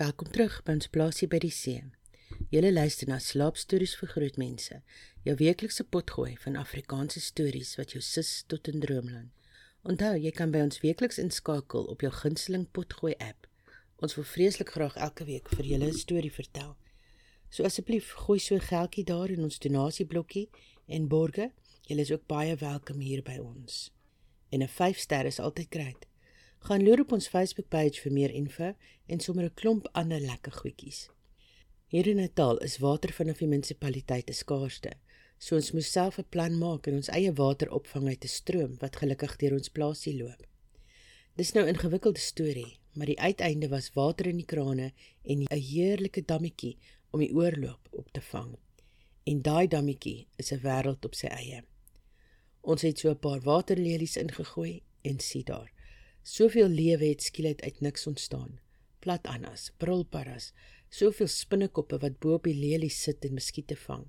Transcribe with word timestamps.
Welkom 0.00 0.30
terug 0.32 0.54
by 0.64 0.78
ons 0.78 0.88
plaasie 0.88 1.26
by 1.28 1.38
die 1.42 1.52
see. 1.52 1.82
Julle 2.48 2.70
luister 2.72 3.10
na 3.10 3.18
Slaapstories 3.20 3.92
vir 4.00 4.08
Grootmense, 4.08 4.78
jou 5.28 5.34
weeklikse 5.36 5.84
potgooi 5.84 6.38
van 6.40 6.56
Afrikaanse 6.56 7.20
stories 7.20 7.74
wat 7.76 7.92
jou 7.92 8.00
sis 8.00 8.30
tot 8.48 8.70
in 8.72 8.80
droomland. 8.80 9.28
Onthou, 9.84 10.14
jy 10.16 10.32
kan 10.32 10.56
by 10.56 10.64
ons 10.64 10.80
weekliks 10.80 11.20
inskakel 11.20 11.84
op 11.92 12.00
jou 12.00 12.12
gunsteling 12.16 12.64
potgooi 12.72 13.12
app. 13.20 13.44
Ons 14.00 14.16
wil 14.16 14.24
vreeslik 14.24 14.72
graag 14.72 14.96
elke 14.96 15.28
week 15.28 15.52
vir 15.52 15.68
julle 15.74 15.92
'n 15.92 16.02
storie 16.06 16.32
vertel. 16.32 16.78
So 17.50 17.68
asseblief, 17.68 18.16
gooi 18.24 18.40
so 18.40 18.54
'n 18.54 18.68
geldjie 18.72 19.04
daar 19.04 19.28
in 19.28 19.44
ons 19.44 19.58
donasieblokkie 19.58 20.48
en 20.88 21.08
borge. 21.08 21.52
Julle 21.82 22.00
is 22.00 22.12
ook 22.12 22.26
baie 22.26 22.56
welkom 22.56 23.00
hier 23.00 23.22
by 23.22 23.36
ons. 23.36 23.92
En 24.48 24.62
'n 24.62 24.68
5-ster 24.68 25.26
is 25.26 25.38
altyd 25.38 25.66
great. 25.68 26.09
Gaan 26.68 26.82
loer 26.84 27.00
op 27.00 27.12
ons 27.16 27.28
Facebook-page 27.28 28.02
vir 28.04 28.12
meer 28.12 28.32
info 28.36 28.74
en 29.06 29.20
sommer 29.20 29.44
'n 29.44 29.54
klomp 29.54 29.88
ander 29.92 30.20
lekker 30.20 30.52
goedjies. 30.52 31.08
Hier 31.88 32.06
in 32.06 32.16
Natal 32.16 32.58
is 32.58 32.78
water 32.78 33.12
vanaf 33.12 33.38
die 33.38 33.48
munisipaliteit 33.48 34.26
te 34.26 34.32
skaarste, 34.32 34.92
so 35.38 35.56
ons 35.56 35.72
moes 35.72 35.90
self 35.92 36.18
'n 36.18 36.28
plan 36.28 36.58
maak 36.58 36.86
en 36.86 36.94
ons 36.94 37.08
eie 37.08 37.32
water 37.32 37.70
opvang 37.70 38.08
uit 38.08 38.24
'n 38.24 38.28
stroom 38.28 38.76
wat 38.80 38.96
gelukkig 38.96 39.36
deur 39.36 39.52
ons 39.52 39.68
plaasie 39.68 40.16
loop. 40.16 40.46
Dis 41.36 41.52
nou 41.52 41.64
'n 41.64 41.74
ingewikkelde 41.74 42.20
storie, 42.20 42.78
maar 42.92 43.06
die 43.06 43.20
uiteinde 43.20 43.68
was 43.68 43.92
water 43.94 44.26
in 44.26 44.36
die 44.36 44.50
krane 44.52 44.92
en 45.24 45.42
'n 45.42 45.56
heerlike 45.56 46.24
dammetjie 46.24 46.76
om 47.10 47.20
die 47.20 47.34
oorloop 47.34 47.88
op 47.90 48.12
te 48.12 48.20
vang. 48.20 48.56
En 49.24 49.42
daai 49.42 49.66
dammetjie 49.66 50.26
is 50.36 50.52
'n 50.52 50.60
wêreld 50.60 51.04
op 51.04 51.14
sy 51.14 51.26
eie. 51.26 51.64
Ons 52.60 52.82
het 52.82 52.98
so 52.98 53.10
'n 53.10 53.18
paar 53.18 53.40
waterlelies 53.40 54.16
ingegooi 54.16 54.82
en 55.02 55.20
sien 55.20 55.44
daar 55.44 55.72
Soveel 56.30 56.68
lewe 56.68 57.08
het 57.08 57.22
skielik 57.22 57.62
uit 57.62 57.80
niks 57.80 58.06
ontstaan. 58.06 58.58
Plat 58.98 59.26
annas, 59.26 59.72
brulparras, 59.76 60.52
soveel 60.88 61.26
spinnekoppe 61.26 61.98
wat 61.98 62.18
bo 62.22 62.36
op 62.36 62.44
die 62.46 62.54
lelies 62.54 62.98
sit 63.02 63.24
en 63.26 63.34
muskiete 63.34 63.74
vang. 63.76 64.04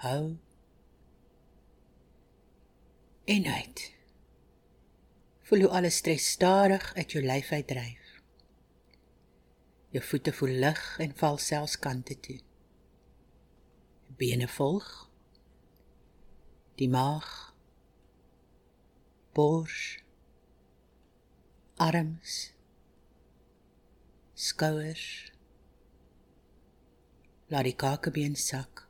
hou 0.01 0.37
en 3.25 3.47
uit. 3.47 3.81
Voel 5.43 5.61
hoe 5.61 5.69
alle 5.69 5.91
stres 5.91 6.31
stadig 6.31 6.95
uit 6.95 7.13
jou 7.13 7.25
lyf 7.25 7.53
uitdryf. 7.53 8.23
Jou 9.93 10.05
voete 10.05 10.33
voel 10.33 10.57
lig 10.65 10.81
en 11.05 11.13
val 11.21 11.39
selfs 11.39 11.77
kante 11.79 12.17
toe. 12.21 12.39
Bene 14.17 14.49
volg. 14.49 14.89
Die 16.81 16.89
maag. 16.89 17.55
Bors. 19.37 19.99
Arms. 21.77 22.55
Skouers. 24.35 25.33
Laat 27.53 27.69
die 27.69 27.77
kakebeen 27.77 28.37
sak. 28.37 28.90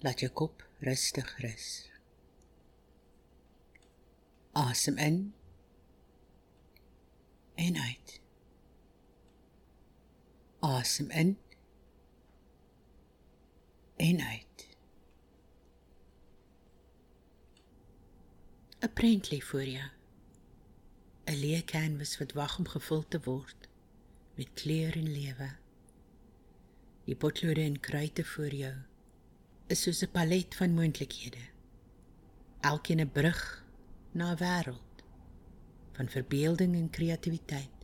Laat 0.00 0.22
jou 0.24 0.30
kop 0.32 0.62
rustig 0.80 1.28
rus. 1.44 1.90
Asem 4.56 4.96
in 4.98 5.34
en 7.54 7.76
uit. 7.76 8.20
Asem 10.64 11.10
in 11.10 11.38
en 13.96 14.20
uit. 14.20 14.68
'n 18.80 18.92
Prent 18.92 19.30
lê 19.30 19.40
voor 19.40 19.68
jou. 19.68 19.90
'n 21.26 21.40
Leë 21.42 21.64
canvas 21.64 22.18
wat 22.18 22.32
wag 22.32 22.58
om 22.58 22.68
gevul 22.68 23.04
te 23.08 23.20
word 23.20 23.68
met 24.34 24.52
kleur 24.54 24.96
en 24.96 25.12
lewe. 25.12 25.56
Die 27.04 27.16
potlode 27.16 27.60
en 27.60 27.80
kruite 27.80 28.24
voor 28.24 28.54
jou 28.54 28.76
is 29.70 29.82
soos 29.82 30.02
'n 30.02 30.10
palet 30.10 30.54
van 30.54 30.74
moontlikhede. 30.74 31.44
Elkeen 32.60 33.00
'n 33.00 33.12
brug 33.12 33.64
na 34.12 34.32
'n 34.32 34.40
wêreld 34.42 34.96
van 35.92 36.08
verbeelding 36.08 36.74
en 36.74 36.90
kreatiwiteit. 36.90 37.78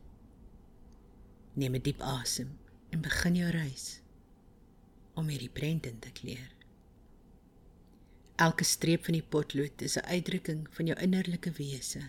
Neem 1.53 1.75
'n 1.75 1.81
diep 1.81 2.01
asem 2.01 2.59
en 2.89 3.01
begin 3.01 3.35
jou 3.35 3.49
reis 3.51 4.01
om 5.13 5.27
hierdie 5.27 5.49
prent 5.49 5.85
in 5.85 5.99
te 5.99 6.11
kleur. 6.11 6.51
Elke 8.35 8.63
streep 8.63 9.03
van 9.05 9.13
die 9.13 9.29
potlood 9.33 9.81
is 9.81 9.97
'n 9.97 10.05
uitdrukking 10.05 10.67
van 10.75 10.85
jou 10.85 10.99
innerlike 10.99 11.51
wese. 11.51 12.03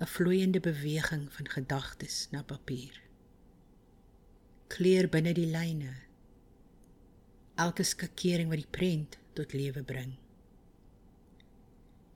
'n 0.00 0.06
Vloeiende 0.06 0.60
beweging 0.60 1.32
van 1.32 1.48
gedagtes 1.48 2.28
na 2.30 2.42
papier. 2.42 3.02
Kleur 4.66 5.08
binne 5.08 5.32
die 5.32 5.46
lyne 5.46 5.94
elke 7.60 7.84
skakering 7.86 8.50
wat 8.50 8.62
die 8.62 8.70
prent 8.70 9.18
tot 9.38 9.54
lewe 9.54 9.82
bring. 9.86 10.14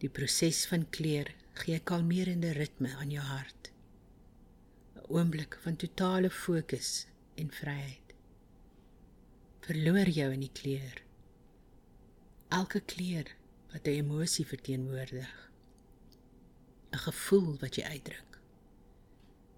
Die 0.02 0.10
proses 0.10 0.64
van 0.70 0.86
kleur 0.90 1.30
gee 1.60 1.74
'n 1.74 1.84
kalmerende 1.84 2.52
ritme 2.52 2.90
aan 3.00 3.10
jou 3.10 3.24
hart. 3.24 3.70
'n 4.96 5.06
Oomblik 5.08 5.58
van 5.62 5.76
totale 5.76 6.30
fokus 6.30 7.06
en 7.34 7.50
vryheid. 7.50 8.14
Verloor 9.60 10.08
jou 10.08 10.32
in 10.32 10.40
die 10.40 10.52
kleur. 10.52 11.02
Elke 12.48 12.80
kleur 12.80 13.26
wat 13.72 13.86
'n 13.86 13.98
emosie 14.02 14.46
verteenwoordig. 14.46 15.50
'n 16.92 16.98
Gevoel 16.98 17.58
wat 17.60 17.76
jy 17.76 17.84
uitdruk 17.84 18.28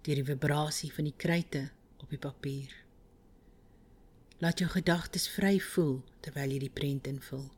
deur 0.02 0.16
die 0.16 0.24
vibrasie 0.24 0.88
van 0.92 1.04
die 1.04 1.16
kruite 1.16 1.68
op 2.00 2.08
die 2.12 2.18
papier. 2.18 2.72
Laat 4.40 4.58
jou 4.58 4.70
gedagtes 4.72 5.26
vry 5.28 5.58
voel 5.60 5.98
terwyl 6.24 6.54
jy 6.54 6.58
die 6.62 6.72
prent 6.72 7.06
invul. 7.06 7.50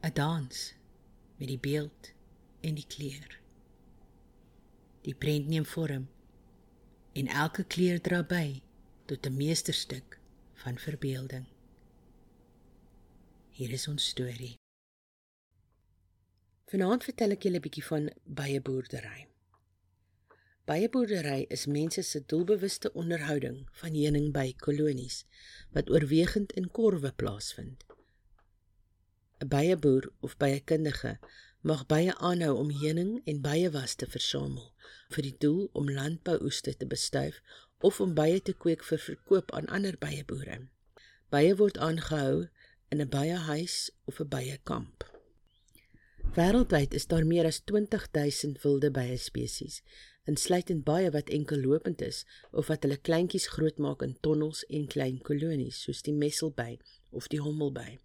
'n 0.00 0.12
Dans 0.16 0.60
met 1.36 1.48
die 1.48 1.58
beeld 1.58 2.12
en 2.60 2.74
die 2.74 2.86
kleur. 2.88 3.40
Die 5.04 5.14
prent 5.14 5.48
neem 5.48 5.66
vorm 5.68 6.08
en 7.12 7.28
elke 7.28 7.64
kleur 7.64 8.00
dra 8.00 8.22
by 8.22 8.62
tot 9.04 9.26
'n 9.26 9.36
meesterstuk 9.36 10.18
van 10.64 10.78
verbeelding. 10.78 11.46
Hier 13.50 13.70
is 13.70 13.88
ons 13.88 14.08
storie. 14.08 14.56
Vanaand 16.64 17.04
vertel 17.04 17.30
ek 17.30 17.42
julle 17.42 17.60
'n 17.60 17.66
bietjie 17.68 17.84
van 17.84 18.10
baie 18.24 18.60
boerdery. 18.60 19.33
Baie 20.64 20.86
boerdery 20.88 21.44
is 21.52 21.66
mense 21.68 22.02
se 22.02 22.22
doelbewuste 22.26 22.92
onderhouding 22.96 23.66
van 23.80 23.92
heuning 23.92 24.30
by 24.32 24.46
kolonies 24.56 25.18
wat 25.76 25.90
oorwegend 25.92 26.54
in 26.56 26.70
korwe 26.78 27.10
plaasvind. 27.12 27.84
'n 29.44 29.48
Baie 29.54 29.76
boer 29.76 30.08
of 30.20 30.36
baie 30.40 30.62
kundige 30.70 31.18
mag 31.60 31.82
baie 31.90 32.14
aanhou 32.30 32.54
om 32.62 32.70
heuning 32.80 33.12
en 33.32 33.42
baie 33.44 33.68
was 33.76 33.94
te 33.94 34.08
versamel 34.14 34.70
vir 35.16 35.28
die 35.28 35.36
doel 35.44 35.68
om 35.72 35.90
landbouoeste 35.98 36.74
te 36.76 36.88
bestuif 36.94 37.42
of 37.90 38.00
om 38.00 38.14
baie 38.16 38.40
te 38.40 38.56
kweek 38.64 38.84
vir 38.88 39.02
verkoop 39.08 39.52
aan 39.52 39.68
ander 39.68 39.98
baie 40.00 40.24
boere. 40.24 40.58
Baie 41.28 41.52
word 41.60 41.76
aangehou 41.88 42.48
in 42.88 43.04
'n 43.04 43.12
baie 43.18 43.36
huis 43.50 43.90
of 44.04 44.20
'n 44.20 44.28
baie 44.28 44.56
kamp. 44.72 45.04
Wêreldwyd 46.34 46.94
is 46.94 47.06
daar 47.06 47.26
meer 47.26 47.46
as 47.46 47.60
20000 47.60 48.62
wilde 48.62 48.90
baie 48.90 49.16
spesies, 49.16 49.82
insluitend 50.30 50.84
baie 50.84 51.10
wat 51.14 51.32
enkel 51.38 51.60
lopend 51.66 52.02
is 52.02 52.22
of 52.50 52.70
wat 52.72 52.86
hulle 52.86 53.00
kleintjies 53.08 53.50
grootmaak 53.56 54.02
in 54.06 54.16
tonnels 54.26 54.64
en 54.78 54.88
klein 54.94 55.20
kolonies 55.28 55.82
soos 55.84 56.02
die 56.06 56.16
messelby 56.16 56.78
of 57.10 57.28
die 57.32 57.40
hommelby. 57.44 57.98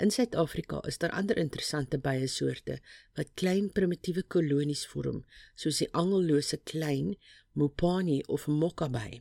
In 0.00 0.10
Suid-Afrika 0.10 0.80
is 0.88 0.96
daar 0.98 1.12
ander 1.12 1.36
interessante 1.36 1.98
baie 2.00 2.28
soorte 2.28 2.78
wat 3.18 3.34
klein 3.40 3.66
primitiewe 3.76 4.22
kolonies 4.34 4.86
vorm, 4.88 5.24
soos 5.54 5.80
die 5.82 5.90
angellose 5.92 6.56
klein 6.70 7.16
mopani 7.52 8.20
of 8.28 8.46
mokkaby. 8.48 9.20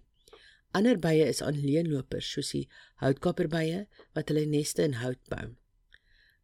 Ander 0.72 1.00
bye 1.01 1.25
is 1.25 1.42
aanleenlopers 1.44 2.30
soos 2.36 2.54
die 2.56 2.68
houtkapperbye 3.04 3.88
wat 4.15 4.31
hulle 4.31 4.45
neste 4.48 4.86
in 4.88 5.00
hout 5.01 5.19
bou. 5.33 5.50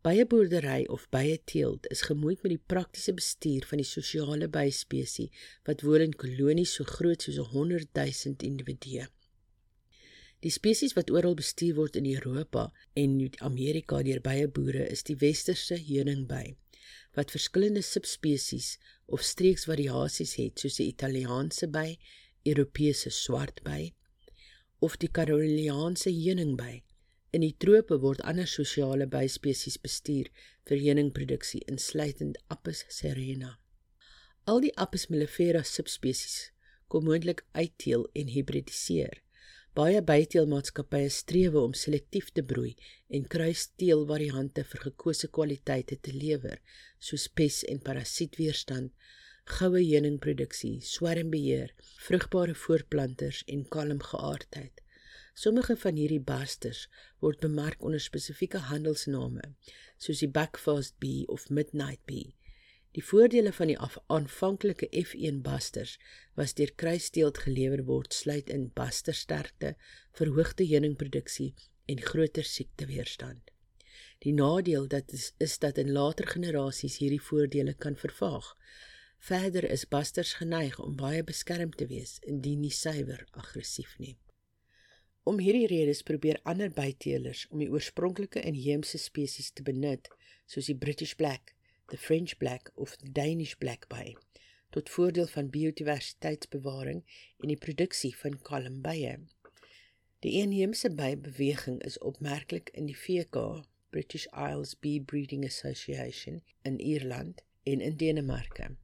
Baie 0.06 0.22
boerdery 0.30 0.84
of 0.94 1.07
baie 1.10 1.38
teelt 1.50 1.88
is 1.90 2.04
gemoeid 2.06 2.44
met 2.46 2.52
die 2.54 2.63
praktiese 2.74 3.13
bestuur 3.18 3.66
van 3.66 3.80
die 3.81 3.88
sosiale 3.90 4.46
byespesie 4.54 5.31
wat 5.66 5.81
woon 5.81 6.04
in 6.06 6.13
kolonies 6.24 6.75
so 6.78 6.86
groot 6.86 7.25
soos 7.25 7.40
100 7.56 7.90
000 7.98 8.46
individue. 8.46 9.07
Die 10.46 10.54
spesies 10.54 10.94
wat 10.94 11.10
oral 11.10 11.34
bestuur 11.40 11.74
word 11.80 11.98
in 11.98 12.06
Europa 12.12 12.68
en 12.94 13.18
Amerika 13.50 14.04
deur 14.06 14.22
baie 14.22 14.46
boere 14.46 14.86
is 14.94 15.02
die 15.10 15.18
westerse 15.25 15.80
heuningby 15.90 16.54
wat 17.18 17.34
verskillende 17.34 17.81
subspesies 17.81 18.75
of 19.10 19.25
streeksvariasies 19.25 20.38
het 20.38 20.62
soos 20.62 20.78
die 20.78 20.92
Italiaanse 20.92 21.72
by, 21.72 21.96
Europese 22.46 23.10
swartby 23.10 23.96
of 24.86 25.00
die 25.02 25.10
Karoliaanse 25.10 26.13
heuningby. 26.13 26.84
In 27.35 27.43
die 27.43 27.55
trope 27.59 27.97
word 27.99 28.21
ander 28.29 28.47
sosiale 28.47 29.05
byspesies 29.11 29.75
bestuur 29.83 30.27
vir 30.69 30.79
heuningproduksie 30.79 31.65
insluitend 31.71 32.37
Apis 32.55 32.85
cerana. 32.97 33.49
Al 34.47 34.61
die 34.63 34.71
Apis 34.83 35.09
mellifera 35.11 35.63
subspesies 35.67 36.35
kom 36.87 37.03
moontlik 37.09 37.41
uitteel 37.57 38.05
en 38.21 38.31
hibridiseer. 38.31 39.19
Baie 39.75 39.99
byteelmaatskappye 40.11 41.09
streef 41.11 41.57
om 41.59 41.75
selektief 41.75 42.29
te 42.31 42.45
broei 42.53 42.71
en 43.11 43.27
kruisteelvariante 43.35 44.63
vir 44.71 44.85
gekose 44.85 45.27
kwaliteite 45.27 45.99
te 46.07 46.15
lewer, 46.15 46.63
soos 47.03 47.27
pes 47.27 47.59
en 47.67 47.83
parasietweerstand, 47.83 48.95
goue 49.57 49.83
heuningproduksie, 49.83 50.77
swermbeheer, 50.93 51.75
vrugbare 52.07 52.55
voortplanters 52.63 53.43
en 53.51 53.67
kalmgeaardheid. 53.75 54.84
Sommige 55.35 55.75
van 55.75 55.97
hierdie 55.99 56.21
basters 56.23 56.85
word 57.19 57.41
bemark 57.43 57.81
onder 57.83 57.99
spesifieke 57.99 58.61
handelsname, 58.69 59.49
soos 59.99 60.21
die 60.23 60.31
Backfast 60.31 60.95
bee 61.03 61.25
of 61.27 61.49
Midnight 61.49 61.99
bee. 62.07 62.37
Die 62.95 63.03
voordele 63.03 63.51
van 63.51 63.67
die 63.67 63.75
aanvanklike 64.07 64.87
F1 64.95 65.41
basters 65.43 65.97
was 66.39 66.55
deur 66.55 66.71
kruisteelt 66.79 67.41
gelewer 67.43 67.83
word 67.89 68.15
sluit 68.15 68.47
in 68.47 68.69
bastersterkte, 68.79 69.73
verhoogde 70.15 70.63
heuningproduksie 70.69 71.51
en 71.91 71.99
groter 71.99 72.47
siekteweerstand. 72.47 73.51
Die 74.23 74.33
nadeel 74.33 74.87
dat 74.87 75.11
is, 75.11 75.33
is 75.37 75.59
dat 75.59 75.77
in 75.83 75.91
later 75.91 76.31
generasies 76.31 77.01
hierdie 77.03 77.21
voordele 77.21 77.73
kan 77.73 77.99
vervaag. 77.99 78.53
Verder 79.19 79.67
is 79.67 79.83
basters 79.91 80.37
geneig 80.39 80.79
om 80.79 80.95
baie 80.95 81.23
beskermd 81.27 81.75
te 81.77 81.91
wees 81.91 82.21
indien 82.23 82.63
nie 82.63 82.71
suiwer 82.71 83.27
aggressief 83.35 83.99
nie. 83.99 84.15
Om 85.25 85.39
hierdie 85.42 85.68
redes 85.68 86.04
probeer 86.06 86.38
ander 86.44 86.69
byteelers 86.69 87.48
om 87.50 87.60
die 87.60 87.69
oorspronklike 87.74 88.44
inheemse 88.45 89.00
spesies 89.01 89.51
te 89.51 89.66
benut, 89.66 90.10
soos 90.45 90.69
die 90.69 90.77
British 90.77 91.16
Black 91.18 91.56
the 91.89 91.98
French 91.98 92.38
black 92.38 92.72
of 92.75 92.95
the 92.98 93.12
Danish 93.12 93.56
black 93.57 93.88
by 93.89 94.16
tot 94.75 94.89
voordeel 94.89 95.27
van 95.31 95.50
biodiversiteitsbewaring 95.50 97.04
en 97.39 97.51
die 97.51 97.57
produksie 97.57 98.12
van 98.19 98.33
kalmbye. 98.50 99.13
Die 100.25 100.33
inheemse 100.42 100.89
bybeweging 100.92 101.78
is 101.88 102.00
opmerklik 102.10 102.74
in 102.74 102.89
die 102.89 102.98
VK 102.98 103.45
British 103.95 104.25
Isles 104.33 104.74
Bee 104.80 105.00
Breeding 105.00 105.45
Association 105.48 106.42
in 106.68 106.80
Ierland 106.80 107.45
en 107.63 107.81
in 107.81 107.95
Denemarke. 108.01 108.75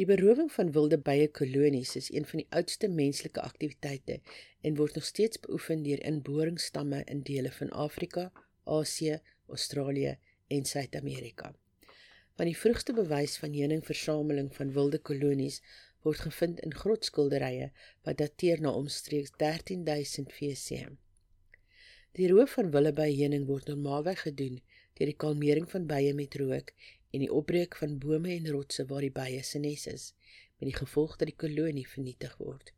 Die 0.00 0.08
berowing 0.08 0.48
van 0.48 0.70
wilde 0.72 0.96
bye 1.04 1.26
kolonies 1.28 1.90
is 1.98 2.06
een 2.10 2.24
van 2.24 2.40
die 2.40 2.46
oudste 2.56 2.88
menslike 2.88 3.40
aktiwiteite 3.44 4.14
en 4.64 4.76
word 4.78 4.94
nog 4.96 5.04
steeds 5.04 5.40
beoefen 5.42 5.82
deur 5.84 6.00
inboringsstamme 6.10 7.02
in 7.14 7.18
dele 7.28 7.50
van 7.52 7.68
Afrika, 7.82 8.22
Asië, 8.64 9.18
Australië 9.48 10.14
en 10.48 10.64
Suid-Amerika. 10.64 11.50
Van 12.38 12.48
die 12.48 12.56
vroegste 12.56 12.94
bewys 12.96 13.34
van 13.42 13.52
heuningversameling 13.52 14.48
van 14.56 14.72
wilde 14.72 15.02
kolonies 15.10 15.60
word 16.08 16.24
gevind 16.30 16.64
in 16.64 16.72
grotskilderye 16.84 17.68
wat 18.08 18.22
dateer 18.22 18.64
na 18.64 18.72
omstreeks 18.72 19.36
13000 19.36 20.32
VC. 20.38 20.86
Die 22.16 22.32
roof 22.32 22.56
van 22.56 22.72
wilde 22.72 22.94
by 22.96 23.10
heuning 23.12 23.44
word 23.52 23.68
normaalweg 23.68 24.24
gedoen 24.30 24.62
deur 24.96 25.12
die 25.12 25.20
kalmering 25.26 25.68
van 25.76 25.84
bye 25.92 26.16
met 26.16 26.40
rook 26.40 26.72
en 27.10 27.24
die 27.24 27.32
opbreek 27.32 27.76
van 27.76 27.98
bome 27.98 28.34
en 28.34 28.50
rotse 28.50 28.86
waar 28.86 29.06
die 29.06 29.14
bye 29.14 29.42
se 29.42 29.58
nes 29.58 29.86
is, 29.86 30.12
met 30.58 30.70
die 30.70 30.76
gevolg 30.76 31.16
dat 31.16 31.30
die 31.30 31.40
kolonie 31.44 31.86
vernietig 31.88 32.36
word. 32.38 32.72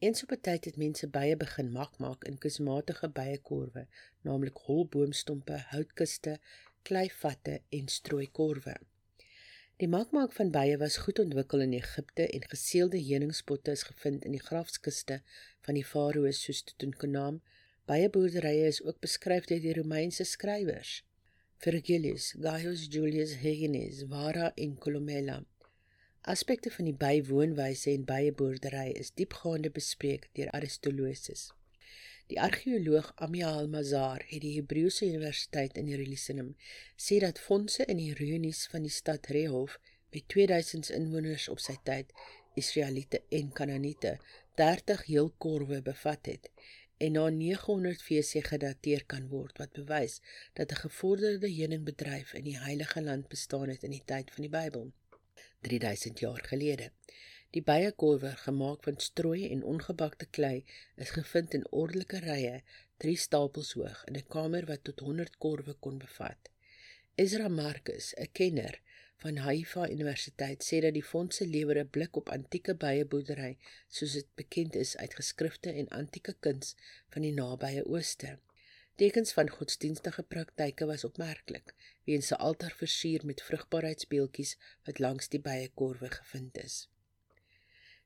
Eens 0.00 0.22
op 0.22 0.32
'n 0.32 0.40
tyd 0.40 0.64
het 0.64 0.76
mense 0.76 1.06
bye 1.06 1.36
begin 1.36 1.72
mak 1.72 1.98
maak 1.98 2.24
in 2.24 2.38
kusmatige 2.38 3.08
byekorwe, 3.08 3.86
naamlik 4.22 4.56
holboomstompe, 4.66 5.56
houtkiste, 5.72 6.38
kleivatte 6.82 7.60
en 7.68 7.88
strooikorwe. 7.88 8.76
Die 9.80 9.88
makmaak 9.88 10.32
van 10.36 10.50
bye 10.52 10.76
was 10.76 10.96
goed 10.96 11.18
ontwikkel 11.18 11.60
in 11.64 11.72
Egipte 11.72 12.26
en 12.28 12.48
geseelde 12.48 12.98
heuningspotte 13.04 13.70
is 13.70 13.82
gevind 13.88 14.24
in 14.24 14.34
die 14.36 14.42
grafskuste 14.48 15.22
van 15.60 15.78
die 15.78 15.84
farao's 15.84 16.42
soos 16.44 16.60
Tutankhamun. 16.62 17.38
Baie 17.88 18.10
boerderye 18.12 18.66
is 18.66 18.82
ook 18.82 19.00
beskryf 19.00 19.48
deur 19.48 19.62
die 19.64 19.72
Romeinse 19.78 20.24
skrywers. 20.24 20.98
Virgilius, 21.62 22.34
Gaius 22.40 22.86
Julius 22.88 23.34
Hegenes, 23.34 24.04
Vara 24.08 24.52
en 24.56 24.78
Columella. 24.78 25.44
Aspekte 26.22 26.70
van 26.70 26.86
die 26.88 26.94
bywoonwyse 26.96 27.90
en 27.92 28.06
byeboerdery 28.08 28.94
is 28.96 29.10
diepgaande 29.12 29.68
bespreek 29.70 30.24
deur 30.38 30.48
Aristoteles. 30.56 31.42
Die 32.32 32.40
argeoloog 32.40 33.12
Amiel 33.26 33.68
Mazar 33.68 34.24
het 34.30 34.40
die 34.40 34.54
Hebreëse 34.54 35.04
Universiteit 35.10 35.76
in 35.76 35.92
Jerusalem 35.92 36.54
sê 36.96 37.20
dat 37.20 37.44
fondse 37.50 37.84
in 37.84 38.00
die 38.00 38.16
ruïnes 38.16 38.64
van 38.72 38.88
die 38.88 38.96
stad 38.96 39.28
Rehof 39.28 39.76
met 40.16 40.32
2000 40.32 40.94
inwoners 40.96 41.50
op 41.52 41.60
sy 41.60 41.76
tyd, 41.84 42.16
Israeliete 42.56 43.20
en 43.28 43.52
Kanaaniete, 43.52 44.16
30 44.56 45.04
heelkorwe 45.12 45.84
bevat 45.84 46.32
het 46.32 46.48
en 47.00 47.12
na 47.16 47.28
900 47.32 48.02
VC 48.04 48.42
gedateer 48.44 49.04
kan 49.12 49.28
word 49.32 49.60
wat 49.62 49.72
bewys 49.78 50.14
dat 50.58 50.72
'n 50.72 50.82
gevorderde 50.84 51.48
heuningbedryf 51.58 52.34
in 52.40 52.44
die 52.44 52.58
Heilige 52.58 53.02
Land 53.02 53.28
bestaan 53.28 53.68
het 53.72 53.82
in 53.88 53.94
die 53.96 54.06
tyd 54.12 54.30
van 54.34 54.42
die 54.46 54.54
Bybel 54.58 54.92
3000 55.60 56.18
jaar 56.18 56.42
gelede. 56.50 56.90
Die 57.50 57.62
byekorwe, 57.62 58.30
gemaak 58.44 58.84
van 58.84 58.98
strooi 58.98 59.48
en 59.50 59.64
ongebakte 59.72 60.26
klei, 60.26 60.64
is 60.96 61.10
gevind 61.10 61.54
in 61.54 61.66
ordelike 61.70 62.20
rye, 62.26 62.62
3 62.96 63.16
stapels 63.16 63.72
hoog 63.72 64.04
in 64.04 64.16
'n 64.20 64.28
kamer 64.34 64.66
wat 64.66 64.84
tot 64.84 65.00
100 65.00 65.38
korwe 65.38 65.74
kon 65.74 65.98
bevat. 65.98 66.50
Ezra 67.14 67.48
Marcus, 67.48 68.14
'n 68.14 68.28
kenner 68.32 68.80
van 69.22 69.36
Haifa 69.44 69.88
Universiteit, 69.92 70.62
sê 70.64 70.78
dat 70.80 70.94
die 70.96 71.04
fondse 71.04 71.46
lewer 71.46 71.78
'n 71.80 71.90
blik 71.96 72.16
op 72.16 72.30
antieke 72.36 72.74
byeboerdery, 72.84 73.56
soos 73.88 74.12
dit 74.18 74.28
bekend 74.34 74.76
is 74.82 74.96
uit 74.96 75.14
geskrifte 75.14 75.72
en 75.72 75.88
antieke 75.88 76.34
kuns 76.46 76.76
van 77.12 77.22
die 77.22 77.32
nabye 77.32 77.84
Ooste. 77.84 78.38
Tekens 79.00 79.32
van 79.32 79.48
godsdienstige 79.48 80.22
praktyke 80.22 80.86
was 80.86 81.04
opmerklik, 81.04 81.74
weens 82.04 82.30
'n 82.30 82.40
altaar 82.48 82.74
versier 82.76 83.26
met 83.26 83.42
vrugbaarheidsbeeldjies 83.42 84.56
wat 84.84 84.98
langs 84.98 85.28
die 85.28 85.40
byekorwe 85.40 86.10
gevind 86.10 86.58
is. 86.58 86.88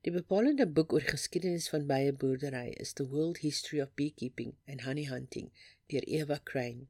Die 0.01 0.13
bepalende 0.13 0.67
boek 0.67 0.93
oor 0.93 1.07
geskiedenis 1.11 1.69
van 1.69 1.87
byeboerdery 1.87 2.69
is 2.85 2.93
The 2.93 3.09
World 3.09 3.39
History 3.39 3.81
of 3.81 3.95
Beekeeping 3.95 4.55
and 4.67 4.83
Honey 4.83 5.07
Hunting 5.09 5.53
deur 5.87 6.03
Eva 6.03 6.41
Crane. 6.45 6.87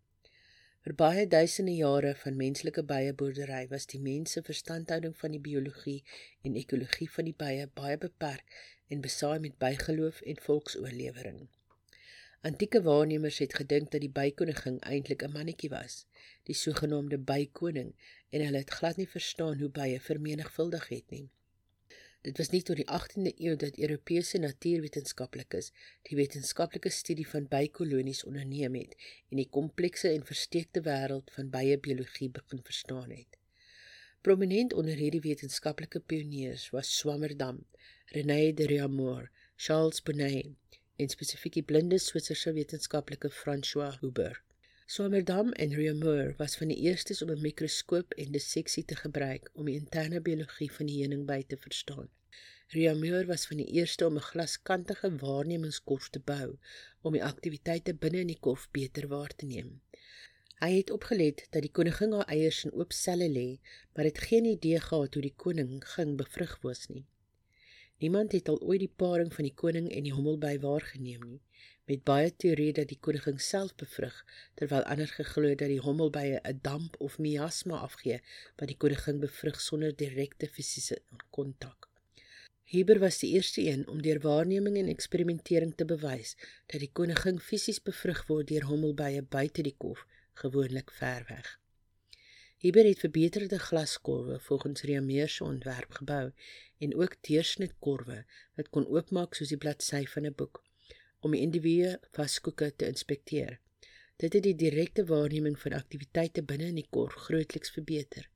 Vir 0.85 0.93
baie 1.00 1.23
duisende 1.33 1.73
jare 1.73 2.11
van 2.23 2.35
menslike 2.37 2.83
byeboerdery 2.88 3.61
was 3.69 3.87
die 3.93 4.00
mense 4.07 4.43
verstandhouding 4.49 5.14
van 5.21 5.33
die 5.33 5.41
biologie 5.47 6.03
en 6.49 6.59
ekologie 6.61 7.07
van 7.14 7.25
die 7.31 7.37
bye 7.43 7.62
baie 7.81 7.97
beperk 8.03 8.59
en 8.93 9.05
besaai 9.07 9.38
met 9.45 9.57
bygeloof 9.64 10.19
en 10.33 10.43
volksoorlewering. 10.49 11.38
Antieke 12.50 12.83
waarnemers 12.85 13.38
het 13.41 13.57
gedink 13.62 13.95
dat 13.95 14.05
die 14.05 14.12
bykoningin 14.19 14.76
eintlik 14.91 15.25
'n 15.25 15.33
mannetjie 15.38 15.71
was, 15.73 15.95
die 16.50 16.59
sogenaamde 16.64 17.19
bykoning, 17.33 17.95
en 18.29 18.45
hulle 18.45 18.61
het 18.67 18.76
glad 18.81 19.00
nie 19.00 19.09
verstaan 19.09 19.59
hoe 19.64 19.71
bye 19.81 20.00
vermenigvuldig 20.11 20.88
het 20.88 21.11
nie. 21.17 21.31
Dit 22.25 22.38
was 22.40 22.49
nie 22.54 22.62
tot 22.64 22.78
die 22.81 22.87
18de 22.88 23.33
eeu 23.37 23.57
dat 23.61 23.76
Europese 23.76 24.38
natuurwetenskaplikes 24.40 25.66
die 26.09 26.16
wetenskaplike 26.16 26.88
studie 26.88 27.26
van 27.28 27.49
bykolonies 27.50 28.23
onderneem 28.25 28.78
het 28.78 28.95
en 29.28 29.43
die 29.43 29.50
komplekse 29.57 30.09
en 30.09 30.25
versteekte 30.25 30.81
wêreld 30.87 31.28
van 31.35 31.50
byebiologie 31.52 32.31
begin 32.38 32.62
verstaan 32.64 33.12
het. 33.12 33.37
Prominent 34.25 34.73
onder 34.73 34.97
hierdie 34.97 35.21
wetenskaplike 35.21 36.00
pioniers 36.00 36.71
was 36.73 36.95
Swammerdam, 36.97 37.61
René 38.16 38.54
de 38.57 38.71
Reaumur, 38.73 39.28
Charles 39.57 40.00
Bonnet 40.02 40.81
en 40.97 41.12
spesifiek 41.12 41.61
die 41.61 41.66
blinde 41.75 42.00
Switserse 42.00 42.57
wetenskaplike 42.57 43.28
François 43.43 44.00
Huber. 44.00 44.40
Swammerdam 44.87 45.53
en 45.53 45.73
Reaumur 45.73 46.35
was 46.37 46.57
van 46.57 46.69
die 46.69 46.76
eerstes 46.76 47.23
om 47.23 47.31
'n 47.31 47.41
mikroskoop 47.41 48.12
en 48.12 48.33
disseksie 48.33 48.85
te 48.85 48.97
gebruik 48.97 49.50
om 49.55 49.64
die 49.64 49.76
interne 49.81 50.21
biologie 50.21 50.73
van 50.73 50.87
die 50.87 50.99
heuningby 50.99 51.45
te 51.47 51.57
verstaan. 51.57 52.09
Reaumur 52.69 53.26
was 53.26 53.47
van 53.47 53.57
die 53.57 53.67
eerste 53.67 54.07
om 54.07 54.17
'n 54.17 54.26
glaskantige 54.26 55.17
waarnemingskorf 55.17 56.09
te 56.09 56.21
bou 56.21 56.59
om 57.00 57.12
die 57.12 57.25
aktiwiteite 57.25 57.95
binne 57.95 58.21
in 58.21 58.26
die 58.26 58.38
korf 58.41 58.69
beter 58.71 59.09
waar 59.09 59.33
te 59.37 59.47
neem. 59.47 59.81
Hy 60.59 60.73
het 60.76 60.91
opgelet 60.91 61.47
dat 61.50 61.62
die 61.62 61.73
koningin 61.73 62.12
haar 62.12 62.29
eiers 62.29 62.64
in 62.64 62.73
oop 62.73 62.93
selle 62.93 63.29
lê, 63.29 63.59
maar 63.95 64.05
het 64.05 64.19
geen 64.19 64.45
idee 64.45 64.81
gehad 64.81 65.14
hoe 65.14 65.23
die 65.23 65.37
koning 65.37 65.88
ging 65.95 66.17
bevrug 66.17 66.59
was 66.61 66.88
nie. 66.88 67.07
Niemand 67.99 68.33
het 68.33 68.49
al 68.49 68.61
ooit 68.61 68.81
die 68.81 68.95
paring 68.97 69.35
van 69.35 69.45
die 69.45 69.55
koning 69.55 69.88
en 69.93 70.03
die 70.03 70.12
hommelby 70.12 70.59
waargeneem 70.59 71.23
nie 71.23 71.41
met 71.91 72.05
baie 72.09 72.31
teorie 72.43 72.73
dat 72.73 72.88
die 72.88 72.99
koningin 73.07 73.41
self 73.47 73.75
bevrug 73.81 74.21
terwyl 74.61 74.87
ander 74.93 75.11
geglo 75.17 75.50
dat 75.62 75.73
die 75.73 75.83
hommelbye 75.87 76.38
'n 76.41 76.61
damp 76.69 76.97
of 77.07 77.19
miasma 77.19 77.81
afgee 77.88 78.21
wat 78.61 78.69
die 78.73 78.76
koningin 78.85 79.21
bevrug 79.21 79.61
sonder 79.61 79.97
direkte 79.97 80.49
fisiese 80.49 80.99
kontak. 81.31 81.88
Heber 82.64 82.99
was 82.99 83.19
die 83.19 83.33
eerste 83.33 83.61
een 83.61 83.88
om 83.88 84.03
deur 84.03 84.21
waarneming 84.21 84.76
en 84.76 84.88
eksperimentering 84.88 85.75
te 85.76 85.85
bewys 85.85 86.37
dat 86.67 86.81
die 86.81 86.91
koningin 86.93 87.41
fisies 87.41 87.83
bevrug 87.83 88.26
word 88.26 88.49
deur 88.49 88.64
hommelbye 88.71 89.23
buite 89.23 89.62
die 89.62 89.76
kof, 89.76 90.07
gewoonlik 90.33 90.91
ver 90.91 91.25
weg. 91.29 91.59
Heber 92.64 92.85
het 92.85 92.99
verbeterde 92.99 93.59
glaskorwe 93.59 94.41
volgens 94.41 94.83
Reaumur 94.83 95.29
se 95.29 95.45
ontwerp 95.45 95.93
gebou 96.00 96.33
en 96.79 96.97
ook 96.97 97.17
deursnitkorwe 97.21 98.25
wat 98.57 98.69
kon 98.69 98.87
oopmaak 98.87 99.35
soos 99.35 99.53
die 99.53 99.61
bladsy 99.61 100.07
van 100.07 100.26
'n 100.26 100.35
boek 100.35 100.63
om 101.25 101.33
die 101.33 101.43
individue 101.47 101.97
vaskoeke 102.16 102.69
te 102.76 102.88
inspekteer. 102.93 103.59
Dit 104.23 104.37
het 104.37 104.45
die 104.47 104.54
direkte 104.54 105.04
waarneming 105.09 105.57
van 105.59 105.75
aktiwiteite 105.78 106.45
binne 106.47 106.69
in 106.71 106.78
die 106.78 106.88
kor 106.97 107.14
grootliks 107.26 107.73
verbeter. 107.75 108.28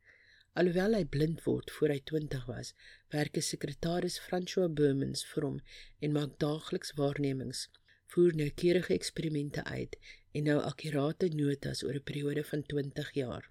Alhoewel 0.58 0.96
hy 0.96 1.04
blind 1.06 1.44
word 1.44 1.70
voor 1.76 1.92
hy 1.94 1.98
20 2.10 2.46
was, 2.50 2.72
werk 3.14 3.36
hy 3.38 3.42
sekretaris 3.46 4.16
François 4.24 4.72
Boemens 4.80 5.22
vir 5.32 5.46
hom 5.46 5.60
en 6.02 6.16
maak 6.16 6.32
daagliks 6.42 6.96
waarnemings, 6.98 7.68
voer 8.10 8.34
noukeurige 8.40 8.96
eksperimente 8.96 9.62
uit 9.68 9.94
en 10.32 10.48
nou 10.48 10.56
akkurate 10.64 11.28
notas 11.36 11.84
oor 11.86 12.00
'n 12.00 12.08
periode 12.10 12.44
van 12.50 12.64
20 12.72 13.12
jaar. 13.20 13.50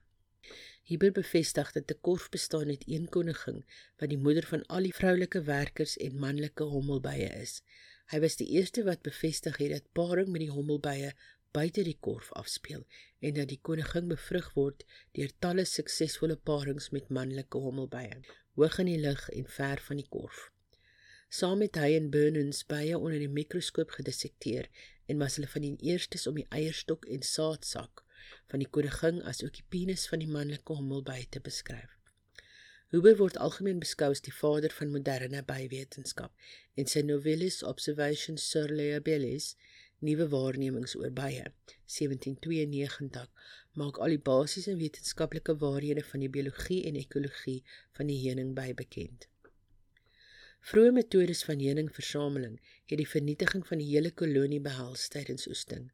Hierby 0.90 1.12
bevestig 1.12 1.72
dat 1.76 1.92
'n 1.92 2.02
korf 2.08 2.30
bestaan 2.36 2.70
uit 2.74 2.84
een 2.88 3.08
koningin 3.16 3.64
wat 4.00 4.10
die 4.10 4.24
moeder 4.26 4.46
van 4.52 4.66
al 4.66 4.84
die 4.90 4.98
vroulike 5.00 5.42
werkers 5.44 5.98
en 5.98 6.20
manlike 6.26 6.64
hommelbye 6.64 7.30
is. 7.44 7.62
Hy 8.12 8.22
was 8.24 8.38
die 8.40 8.48
eerste 8.56 8.86
wat 8.88 9.04
bevestig 9.04 9.58
het 9.60 9.74
dat 9.74 9.90
paring 9.98 10.30
met 10.32 10.46
die 10.46 10.54
hommelbye 10.54 11.10
buite 11.58 11.84
die 11.84 11.98
korf 12.08 12.30
afspeel 12.40 12.86
en 13.20 13.34
dat 13.36 13.50
die 13.52 13.60
koningin 13.70 14.08
bevrug 14.12 14.48
word 14.56 14.86
deur 15.18 15.34
talle 15.44 15.66
suksesvolle 15.68 16.38
parings 16.50 16.88
met 16.96 17.10
manlike 17.18 17.60
hommelbye, 17.64 18.22
hoog 18.56 18.80
in 18.84 18.92
die 18.92 19.02
lug 19.04 19.26
en 19.34 19.50
ver 19.58 19.84
van 19.90 20.00
die 20.00 20.08
korf. 20.16 20.46
Saam 21.40 21.60
met 21.64 21.76
hy 21.82 21.90
en 21.98 22.08
Burnens 22.14 22.64
bye 22.72 22.96
onder 22.96 23.20
die 23.20 23.34
mikroskoop 23.40 23.98
gedissekteer 23.98 24.72
en 25.12 25.20
was 25.24 25.36
hulle 25.36 25.52
van 25.52 25.68
die 25.68 25.92
eerstes 25.92 26.28
om 26.32 26.40
die 26.40 26.48
eierstok 26.62 27.10
en 27.12 27.28
saadsak 27.34 28.06
van 28.48 28.64
die 28.64 28.72
koningin 28.72 29.20
as 29.28 29.44
ook 29.44 29.60
die 29.60 29.68
penis 29.76 30.08
van 30.08 30.24
die 30.24 30.32
manlike 30.32 30.80
hommelbye 30.80 31.28
te 31.32 31.44
beskryf. 31.44 31.97
Huber 32.96 33.18
word 33.20 33.38
algemeen 33.44 33.80
beskou 33.84 34.14
as 34.16 34.22
die 34.24 34.32
vader 34.32 34.72
van 34.76 34.94
moderne 34.94 35.42
bywetenskap 35.48 36.32
en 36.80 36.88
sy 36.88 37.02
Novellus 37.04 37.58
Observations 37.72 38.46
sur 38.54 38.72
les 38.80 38.94
abeilles, 38.96 39.48
nuwe 40.08 40.28
waarnemings 40.32 40.94
oor 41.00 41.12
bye, 41.18 41.42
1792, 41.96 43.26
maak 43.82 44.00
al 44.00 44.16
die 44.16 44.22
basiese 44.30 44.78
wetenskaplike 44.80 45.58
waarhede 45.66 46.06
van 46.14 46.24
die 46.24 46.32
biologie 46.38 46.80
en 46.88 47.02
ekologie 47.02 47.58
van 48.00 48.08
die 48.14 48.22
heuningby 48.22 48.70
bekend. 48.84 49.28
Vroeë 50.72 50.96
metodes 50.96 51.44
van 51.50 51.60
heuningversameling 51.64 52.56
het 52.88 52.98
die 53.04 53.12
vernietiging 53.18 53.68
van 53.68 53.84
die 53.84 53.92
hele 53.92 54.16
kolonie 54.24 54.64
behels 54.64 55.10
tydens 55.12 55.52
oesting. 55.52 55.90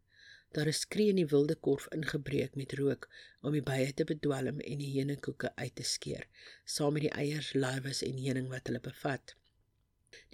Daar 0.53 0.69
is 0.69 0.83
skree 0.85 1.09
in 1.09 1.17
die 1.17 1.29
wilde 1.29 1.55
korf 1.67 1.87
ingebreek 1.95 2.57
met 2.59 2.73
rook 2.77 3.07
om 3.41 3.55
die 3.57 3.63
bye 3.65 3.93
te 3.97 4.05
bedwelm 4.05 4.59
en 4.61 4.81
die 4.83 4.91
heuningkoeke 4.95 5.49
uit 5.55 5.75
te 5.79 5.85
skeer, 5.91 6.27
saam 6.75 6.93
met 6.93 7.07
die 7.07 7.15
eiers, 7.23 7.55
larwes 7.57 8.03
en 8.05 8.19
heuning 8.21 8.51
wat 8.51 8.69
hulle 8.69 8.81
bevat. 8.87 9.33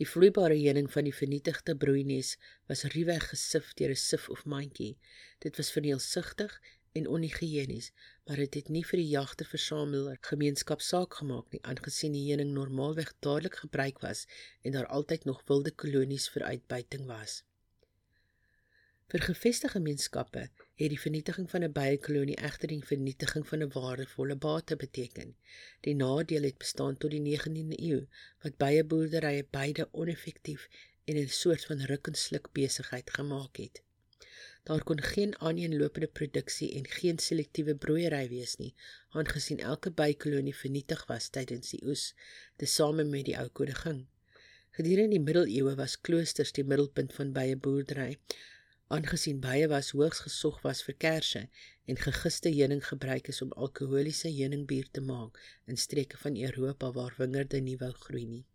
Die 0.02 0.08
vloeibare 0.14 0.58
heuning 0.60 0.90
van 0.92 1.08
die 1.08 1.16
vernietigde 1.16 1.78
broeinies 1.86 2.34
was 2.68 2.84
ruwweg 2.96 3.30
gesif 3.32 3.72
deur 3.80 3.96
'n 3.96 4.02
sif 4.02 4.28
of 4.36 4.44
mandjie. 4.56 4.98
Dit 5.46 5.56
was 5.62 5.72
verneelsigtig 5.78 6.60
en 7.00 7.08
onhigiënies, 7.08 7.92
maar 8.26 8.44
dit 8.44 8.54
het, 8.54 8.56
het 8.60 8.76
nie 8.76 8.86
vir 8.92 9.00
die 9.00 9.12
jagterversameler 9.16 10.20
gemeenskap 10.32 10.84
saak 10.84 11.22
gemaak 11.22 11.48
nie, 11.56 11.64
aangesien 11.64 12.18
die 12.18 12.28
heuning 12.28 12.52
normaalweg 12.60 13.16
dadelik 13.24 13.56
gebruik 13.64 14.04
was 14.04 14.28
en 14.64 14.76
daar 14.76 14.92
altyd 15.00 15.24
nog 15.32 15.46
wilde 15.48 15.72
kolonies 15.72 16.28
vir 16.36 16.44
uitbuiting 16.44 17.08
was. 17.08 17.44
Vir 19.10 19.24
gevestigde 19.25 19.74
gemeenskappe 19.74 20.42
het 20.80 20.92
die 20.94 21.00
vernietiging 21.04 21.48
van 21.51 21.63
'n 21.66 21.74
byekolonie 21.78 22.36
egter 22.48 22.70
die 22.72 22.89
vernietiging 22.89 23.46
van 23.51 23.63
'n 23.63 23.72
waardevolle 23.75 24.36
bate 24.36 24.75
beteken. 24.75 25.32
Die 25.88 25.96
nadeel 25.96 26.44
het 26.44 26.58
bestaan 26.58 26.98
tot 26.98 27.12
die 27.12 27.22
19de 27.22 27.80
eeu 27.88 28.06
wat 28.44 28.58
byeboerderye 28.63 29.48
beide 29.58 29.88
oneffektief 29.92 30.68
en 31.06 31.18
'n 31.18 31.28
soort 31.28 31.66
van 31.66 31.82
ruk-en-sluk 31.92 32.51
besigheid 32.51 33.10
gemaak 33.10 33.58
het. 33.58 33.82
Daar 34.63 34.84
kon 34.84 35.01
geen 35.01 35.39
aaneenlopende 35.39 36.08
produksie 36.08 36.74
en 36.74 36.88
geen 36.88 37.20
selektiewe 37.20 37.75
broeiery 37.75 38.30
wees 38.30 38.56
nie, 38.56 38.74
aangesien 39.10 39.60
elke 39.60 39.92
bykolonie 39.92 40.56
vernietig 40.56 41.06
was 41.06 41.30
tydens 41.30 41.70
die 41.70 41.82
oes, 41.86 42.13
tesame 42.56 43.04
met 43.04 43.25
die 43.25 43.38
ou 43.38 43.48
koningin. 43.48 44.08
Gedurende 44.70 45.18
die 45.18 45.25
middeleeue 45.25 45.75
was 45.75 46.01
kloosters 46.01 46.51
die 46.51 46.63
middelpunt 46.63 47.13
van 47.13 47.34
byeboerdery 47.34 48.20
aangesien 48.96 49.39
baie 49.41 49.65
was 49.72 49.89
hoogs 49.98 50.19
gesog 50.25 50.62
was 50.67 50.79
vir 50.86 50.96
kersse 51.03 51.41
en 51.91 52.00
gegiste 52.03 52.50
heuning 52.53 52.81
gebruik 52.91 53.27
is 53.34 53.41
om 53.46 53.51
alkoholiese 53.65 54.31
heuningbier 54.38 54.88
te 54.98 55.03
maak 55.10 55.38
in 55.74 55.77
streke 55.88 56.17
van 56.22 56.39
Europa 56.48 56.89
waar 56.96 57.17
wingerde 57.17 57.62
nie 57.67 57.77
wou 57.84 57.91
groei 58.05 58.25
nie. 58.31 58.46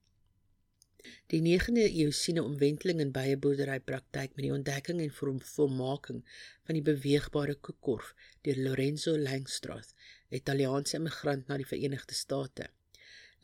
Die 1.32 1.40
9de 1.44 1.86
eeu 2.02 2.10
sien 2.18 2.38
'n 2.40 2.48
omwenteling 2.50 3.00
in 3.04 3.14
baie 3.18 3.36
boerderypraktyk 3.46 4.36
met 4.36 4.44
die 4.46 4.54
ontdekking 4.58 5.00
en 5.06 5.16
vormvolmaking 5.18 6.22
van 6.66 6.78
die 6.78 6.86
beweegbare 6.90 7.56
koekorf 7.68 8.14
deur 8.48 8.62
Lorenzo 8.66 9.18
Langstroth, 9.26 9.94
'n 10.30 10.40
Italiaanse 10.42 10.96
immigrant 11.00 11.46
na 11.46 11.60
die 11.62 11.72
Verenigde 11.72 12.14
State. 12.24 12.70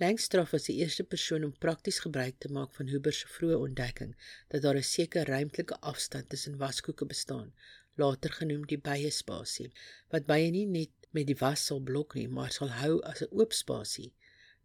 Langstroth 0.01 0.53
was 0.55 0.65
die 0.65 0.79
eerste 0.81 1.05
persoon 1.05 1.43
om 1.45 1.59
prakties 1.63 1.99
gebruik 2.05 2.39
te 2.39 2.49
maak 2.49 2.71
van 2.77 2.89
Huber 2.89 3.13
se 3.13 3.27
vroeë 3.29 3.59
ontdekking 3.65 4.15
dat 4.55 4.63
daar 4.65 4.79
'n 4.81 4.91
sekere 4.91 5.25
ruimtelike 5.29 5.77
afstand 5.91 6.29
tussen 6.29 6.57
waskoeke 6.63 7.07
bestaan, 7.11 7.53
later 8.03 8.33
genoem 8.33 8.65
die 8.67 8.79
bye 8.89 9.11
spasie, 9.11 9.69
wat 10.09 10.27
bye 10.31 10.51
nie 10.51 10.67
net 10.67 11.11
met 11.11 11.27
die 11.27 11.37
was 11.43 11.67
sal 11.67 11.81
blok 11.91 12.15
nie, 12.15 12.29
maar 12.29 12.51
sal 12.51 12.73
hou 12.81 12.95
as 13.13 13.21
'n 13.23 13.29
oop 13.43 13.53
spasie. 13.53 14.13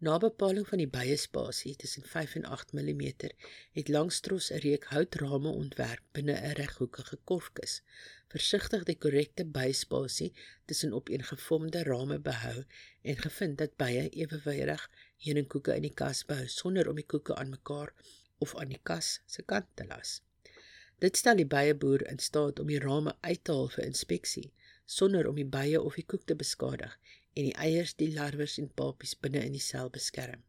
Na 0.06 0.18
bepaling 0.20 0.66
van 0.68 0.82
die 0.82 0.90
beiespasie 0.92 1.76
tussen 1.82 2.04
5 2.04 2.34
en 2.36 2.46
8 2.46 2.74
mm 2.74 3.02
het 3.78 3.88
Langstros 3.90 4.52
'n 4.52 4.60
reek 4.66 4.84
houtrame 4.92 5.50
ontwerp 5.50 6.04
binne 6.12 6.36
'n 6.36 6.56
reghoekige 6.60 7.18
korfkus. 7.24 7.82
Versigtig 8.28 8.84
die 8.84 8.98
korrekte 8.98 9.46
beiespasie 9.46 10.34
tussen 10.66 10.94
opeengevormde 10.94 11.84
rame 11.84 12.20
behou 12.20 12.64
en 13.02 13.18
gevind 13.18 13.58
dat 13.58 13.76
beie 13.76 14.10
ewewydig 14.10 14.90
heuningkoeke 15.24 15.76
in 15.76 15.86
die 15.88 15.96
kas 16.02 16.24
behou 16.30 16.48
sonder 16.52 16.90
om 16.92 17.00
die 17.00 17.08
koeke 17.14 17.36
aan 17.36 17.54
mekaar 17.54 17.94
of 18.44 18.56
aan 18.60 18.74
die 18.74 18.82
kas 18.84 19.20
se 19.26 19.44
kant 19.54 19.68
te 19.76 19.86
las. 19.90 20.20
Dit 21.04 21.18
stel 21.18 21.40
die 21.40 21.50
beieboer 21.56 22.06
in 22.12 22.20
staat 22.20 22.60
om 22.60 22.68
die 22.72 22.80
rame 22.80 23.16
uit 23.22 23.44
te 23.44 23.56
haal 23.56 23.72
vir 23.78 23.86
inspeksie 23.86 24.50
sonder 24.86 25.28
om 25.28 25.36
die 25.36 25.50
beie 25.58 25.82
of 25.82 25.96
die 26.00 26.06
koek 26.06 26.26
te 26.30 26.36
beskadig 26.40 26.94
en 27.36 27.48
die 27.50 27.56
eiers, 27.68 27.96
die 28.00 28.12
larwes 28.14 28.58
en 28.62 28.70
papies 28.82 29.16
binne 29.20 29.42
in 29.44 29.56
die 29.58 29.64
sel 29.64 29.90
beskerm. 29.90 30.44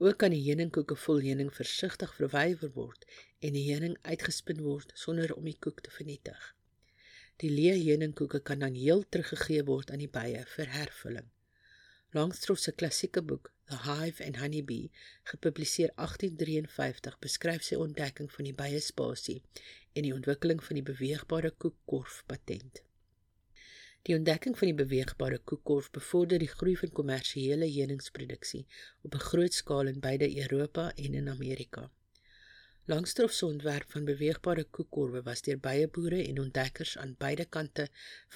Ook 0.00 0.16
kan 0.22 0.32
die 0.32 0.42
heuningkoeke 0.42 0.96
vol 0.96 1.20
heuning 1.20 1.50
versigtig 1.54 2.14
verwyder 2.16 2.72
word 2.76 3.04
en 3.44 3.52
die 3.54 3.66
heuning 3.68 3.98
uitgespin 4.02 4.62
word 4.64 4.94
sonder 4.96 5.34
om 5.36 5.44
die 5.44 5.58
koek 5.66 5.84
te 5.84 5.92
vernietig. 5.92 6.40
Die 7.40 7.50
leë 7.52 7.76
heuningkoeke 7.84 8.40
kan 8.40 8.64
dan 8.64 8.78
heel 8.80 9.04
teruggegee 9.08 9.64
word 9.68 9.92
aan 9.92 10.02
die 10.02 10.10
bye 10.12 10.40
vir 10.56 10.72
hervulling. 10.72 11.28
Langstroth 12.12 12.58
se 12.58 12.72
klassieke 12.74 13.22
boek 13.22 13.52
The 13.70 13.76
Hive 13.84 14.24
and 14.24 14.36
Honey 14.36 14.64
Bee, 14.66 14.90
gepubliseer 15.30 15.92
1853, 15.94 17.18
beskryf 17.22 17.62
sy 17.62 17.76
ontdekking 17.78 18.30
van 18.34 18.48
die 18.48 18.54
bye 18.60 18.80
spasie 18.82 19.36
en 19.94 20.08
die 20.08 20.14
ontwikkeling 20.16 20.58
van 20.66 20.80
die 20.80 20.86
beweegbare 20.88 21.52
koekkorf 21.64 22.16
patent. 22.26 22.80
Die 24.08 24.16
ontdekking 24.16 24.58
van 24.58 24.72
die 24.72 24.78
beweegbare 24.80 25.38
koekkorf 25.52 25.92
bevorder 25.94 26.42
die 26.42 26.50
groei 26.50 26.74
van 26.82 26.90
kommersiële 26.98 27.70
heuningsproduksie 27.76 28.64
op 29.06 29.14
'n 29.14 29.26
groot 29.30 29.54
skaal 29.54 29.94
in 29.94 30.02
beide 30.08 30.26
Europa 30.42 30.90
en 30.96 31.14
in 31.22 31.28
Amerika. 31.28 31.90
Langstrof 32.90 33.32
se 33.32 33.46
ontwerp 33.46 33.90
van 33.90 34.04
beweegbare 34.04 34.62
koekkorwe 34.76 35.20
was 35.22 35.42
deur 35.46 35.58
baie 35.62 35.88
boere 35.96 36.16
en 36.28 36.38
ontdekkers 36.44 36.96
aan 36.98 37.12
beide 37.24 37.44
kante 37.56 37.84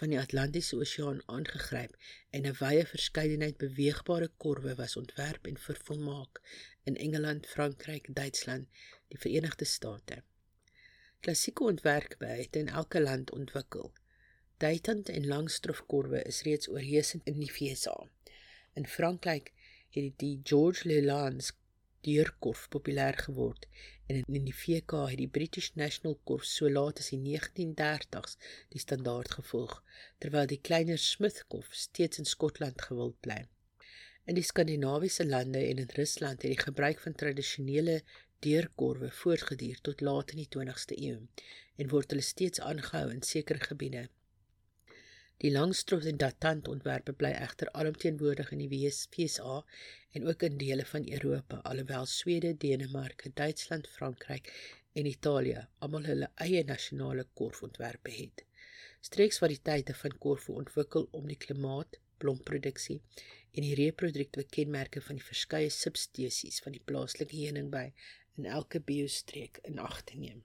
van 0.01 0.13
die 0.13 0.19
Atlantiese 0.21 0.77
Oseaan 0.77 1.23
aangegryp 1.37 1.97
en 2.39 2.47
'n 2.51 2.55
wye 2.61 2.85
verskeidenheid 2.91 3.57
beweegbare 3.63 4.29
korwe 4.45 4.75
was 4.81 4.95
ontwerp 5.01 5.49
en 5.51 5.59
vervolmaak 5.65 6.41
in 6.91 6.97
Engeland, 7.07 7.49
Frankryk, 7.55 8.07
Duitsland, 8.21 8.69
die 9.09 9.19
Verenigde 9.25 9.65
State. 9.65 10.23
Klassieke 11.21 11.65
ontwerpe 11.65 12.27
het 12.27 12.57
in 12.57 12.69
elke 12.69 13.01
land 13.01 13.33
ontwikkel. 13.41 13.93
Duitend 14.57 15.09
en 15.09 15.27
langstrofkorwe 15.27 16.23
is 16.23 16.43
reeds 16.43 16.69
oorheersend 16.69 17.27
in 17.27 17.43
die 17.43 17.51
FSA. 17.51 17.99
In 18.75 18.87
Frankryk 18.87 19.53
het 19.91 20.19
die 20.19 20.41
George 20.43 20.89
Lalande 20.89 21.51
deurkorf 22.01 22.69
populêr 22.69 23.17
geword 23.27 23.67
en 24.07 24.21
in 24.21 24.45
die 24.45 24.55
VK 24.55 25.07
het 25.11 25.21
die 25.21 25.31
British 25.37 25.71
National 25.81 26.19
Korf 26.29 26.45
so 26.45 26.69
laat 26.69 27.01
as 27.01 27.11
die 27.15 27.21
1930s 27.23 28.37
die 28.75 28.83
standaard 28.83 29.31
gevolg 29.39 29.79
terwyl 30.25 30.49
die 30.51 30.61
kleiner 30.69 31.01
Smith 31.01 31.41
korf 31.49 31.71
steeds 31.85 32.21
in 32.21 32.29
Skotland 32.29 32.85
gewild 32.89 33.17
bly. 33.25 33.41
In 34.25 34.37
die 34.37 34.45
Skandinawiese 34.45 35.25
lande 35.29 35.63
en 35.71 35.81
in 35.85 35.97
Rusland 35.97 36.43
het 36.43 36.51
die 36.51 36.61
gebruik 36.61 37.01
van 37.01 37.17
tradisionele 37.23 38.03
deurkorwe 38.45 39.11
voortgeduur 39.11 39.81
tot 39.89 40.01
laat 40.01 40.33
in 40.35 40.43
die 40.45 40.51
20ste 40.57 41.01
eeu 41.01 41.21
en 41.81 41.91
word 41.93 42.13
hulle 42.13 42.25
steeds 42.25 42.61
aangehou 42.61 43.09
in 43.13 43.25
sekere 43.25 43.61
gebiede. 43.71 44.09
Die 45.43 45.51
langstrof 45.51 46.05
en 46.11 46.19
datant 46.23 46.69
ontwerpe 46.71 47.13
bly 47.21 47.31
egter 47.37 47.71
alomteenwoordig 47.81 48.53
in 48.55 48.61
die 48.63 48.69
VSA 48.73 49.57
en 50.19 50.29
ook 50.31 50.45
in 50.47 50.59
dele 50.61 50.85
van 50.87 51.09
Europa, 51.17 51.59
alhoewel 51.71 52.07
Swede, 52.07 52.53
Denemarke, 52.65 53.33
Duitsland, 53.35 53.89
Frankryk 53.97 54.53
en 54.93 55.11
Italië 55.11 55.67
almal 55.87 56.07
hulle 56.11 56.31
eie 56.47 56.63
nasionale 56.71 57.27
korfontwerpe 57.41 58.15
het. 58.15 58.45
Streeksvariëteite 59.11 59.99
van 60.05 60.17
korf 60.27 60.49
ontwikkel 60.49 61.09
om 61.11 61.27
die 61.29 61.41
klimaat, 61.47 61.99
blomproduksie 62.23 63.01
en 63.53 63.67
die 63.67 63.75
reproduktiewe 63.83 64.47
kenmerke 64.57 65.03
van 65.09 65.19
die 65.19 65.29
verskeie 65.33 65.71
subspesies 65.83 66.63
van 66.65 66.79
die 66.79 66.87
plaaslike 66.93 67.37
heuningby 67.37 67.89
in 68.39 68.51
elke 68.59 68.81
biostreek 68.81 69.61
in 69.69 69.83
ag 69.83 70.03
te 70.09 70.17
neem. 70.19 70.43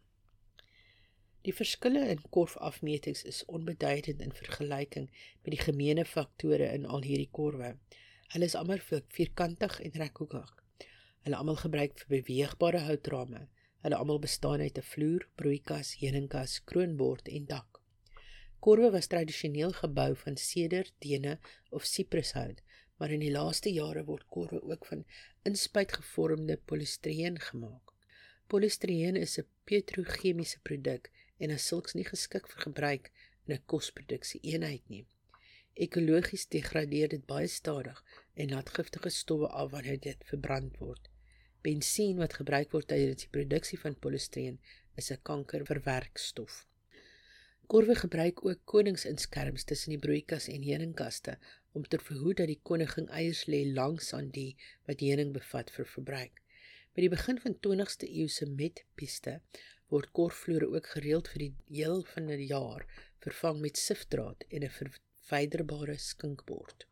Die 1.47 1.54
verskille 1.56 2.02
in 2.12 2.19
korfafmetings 2.36 3.21
is 3.23 3.45
onbeduidend 3.47 4.21
in 4.21 4.34
vergelyking 4.36 5.06
met 5.43 5.54
die 5.54 5.62
gemeene 5.62 6.04
faktore 6.06 6.67
in 6.75 6.86
al 6.86 7.06
hierdie 7.08 7.30
korwe. 7.32 7.69
Hulle 8.34 8.49
is 8.52 8.56
almal 8.60 8.82
vierkantig 8.84 9.78
en 9.86 9.95
reghoekig. 10.02 10.49
Hulle 11.23 11.38
almal 11.39 11.62
gebruik 11.62 11.95
vir 12.02 12.12
beweegbare 12.17 12.82
houtrame. 12.89 13.45
Hulle 13.86 13.95
almal 13.95 14.19
bestaan 14.19 14.60
uit 14.60 14.78
'n 14.78 14.88
vloer, 14.91 15.28
broeikas, 15.39 15.93
heuningkas, 16.02 16.60
kroonbord 16.71 17.32
en 17.32 17.45
dak. 17.45 17.80
Korwe 18.60 18.91
was 18.91 19.08
tradisioneel 19.08 19.71
gebou 19.71 20.15
van 20.15 20.36
seder, 20.36 20.91
tene 20.99 21.38
of 21.69 21.86
siprushout, 21.86 22.60
maar 22.97 23.12
in 23.15 23.23
die 23.23 23.32
laaste 23.32 23.71
jare 23.71 24.04
word 24.04 24.28
korwe 24.28 24.60
ook 24.62 24.86
van 24.86 25.06
inspuitgevormde 25.43 26.60
polistireen 26.65 27.39
gemaak. 27.39 27.95
Polistireen 28.47 29.15
is 29.15 29.39
'n 29.39 29.47
petrochemiese 29.63 30.60
produk 30.62 31.10
en 31.39 31.56
is 31.56 31.67
sulks 31.71 31.95
nie 31.97 32.06
geskik 32.08 32.47
vir 32.52 32.65
gebruik 32.67 33.12
in 33.47 33.56
'n 33.56 33.65
kosproduksie 33.73 34.41
eenheid 34.52 34.89
nie. 34.89 35.06
Ekologies 35.73 36.47
degradeer 36.56 37.10
dit 37.10 37.25
baie 37.25 37.47
stadig 37.47 38.04
en 38.34 38.49
laat 38.54 38.73
giftige 38.78 39.10
stowwe 39.10 39.47
af 39.47 39.71
wanneer 39.71 39.99
dit 39.99 40.25
verbrand 40.32 40.78
word. 40.78 41.10
Bensien 41.62 42.17
wat 42.17 42.34
gebruik 42.39 42.71
word 42.71 42.88
tydens 42.88 43.23
die 43.23 43.32
produksie 43.38 43.80
van 43.80 43.95
polistireen 44.06 44.60
is 44.95 45.12
'n 45.12 45.21
kankerverwerkstof. 45.30 46.65
Korwe 47.67 47.95
gebruik 47.95 48.45
ook 48.45 48.60
koningsinskerms 48.65 49.63
tussen 49.63 49.91
die 49.93 49.99
broeikas 50.06 50.47
en 50.47 50.63
heuningkaste 50.63 51.38
om 51.71 51.84
te 51.88 51.99
verhoed 51.99 52.38
dat 52.38 52.47
die 52.47 52.62
koningin 52.69 53.10
eiers 53.10 53.45
lê 53.45 53.60
langs 53.73 54.13
aan 54.17 54.32
die 54.38 54.58
wat 54.88 55.04
heuning 55.06 55.34
bevat 55.34 55.69
vir 55.71 55.86
verbruik. 55.86 56.41
Met 56.93 57.04
die 57.06 57.12
begin 57.13 57.39
van 57.43 57.58
20ste 57.67 58.10
eeu 58.10 58.28
se 58.28 58.45
metpiste 58.45 59.41
word 59.89 60.12
korfvloere 60.17 60.69
ook 60.75 60.88
gereeld 60.95 61.30
vir 61.34 61.45
die 61.45 61.54
heel 61.80 62.04
van 62.13 62.30
die 62.32 62.49
jaar 62.52 62.86
vervang 63.25 63.60
met 63.65 63.78
sifdraad 63.78 64.45
en 64.49 64.63
'n 64.63 64.75
verwyderbare 64.80 65.97
skinkbord. 65.97 66.86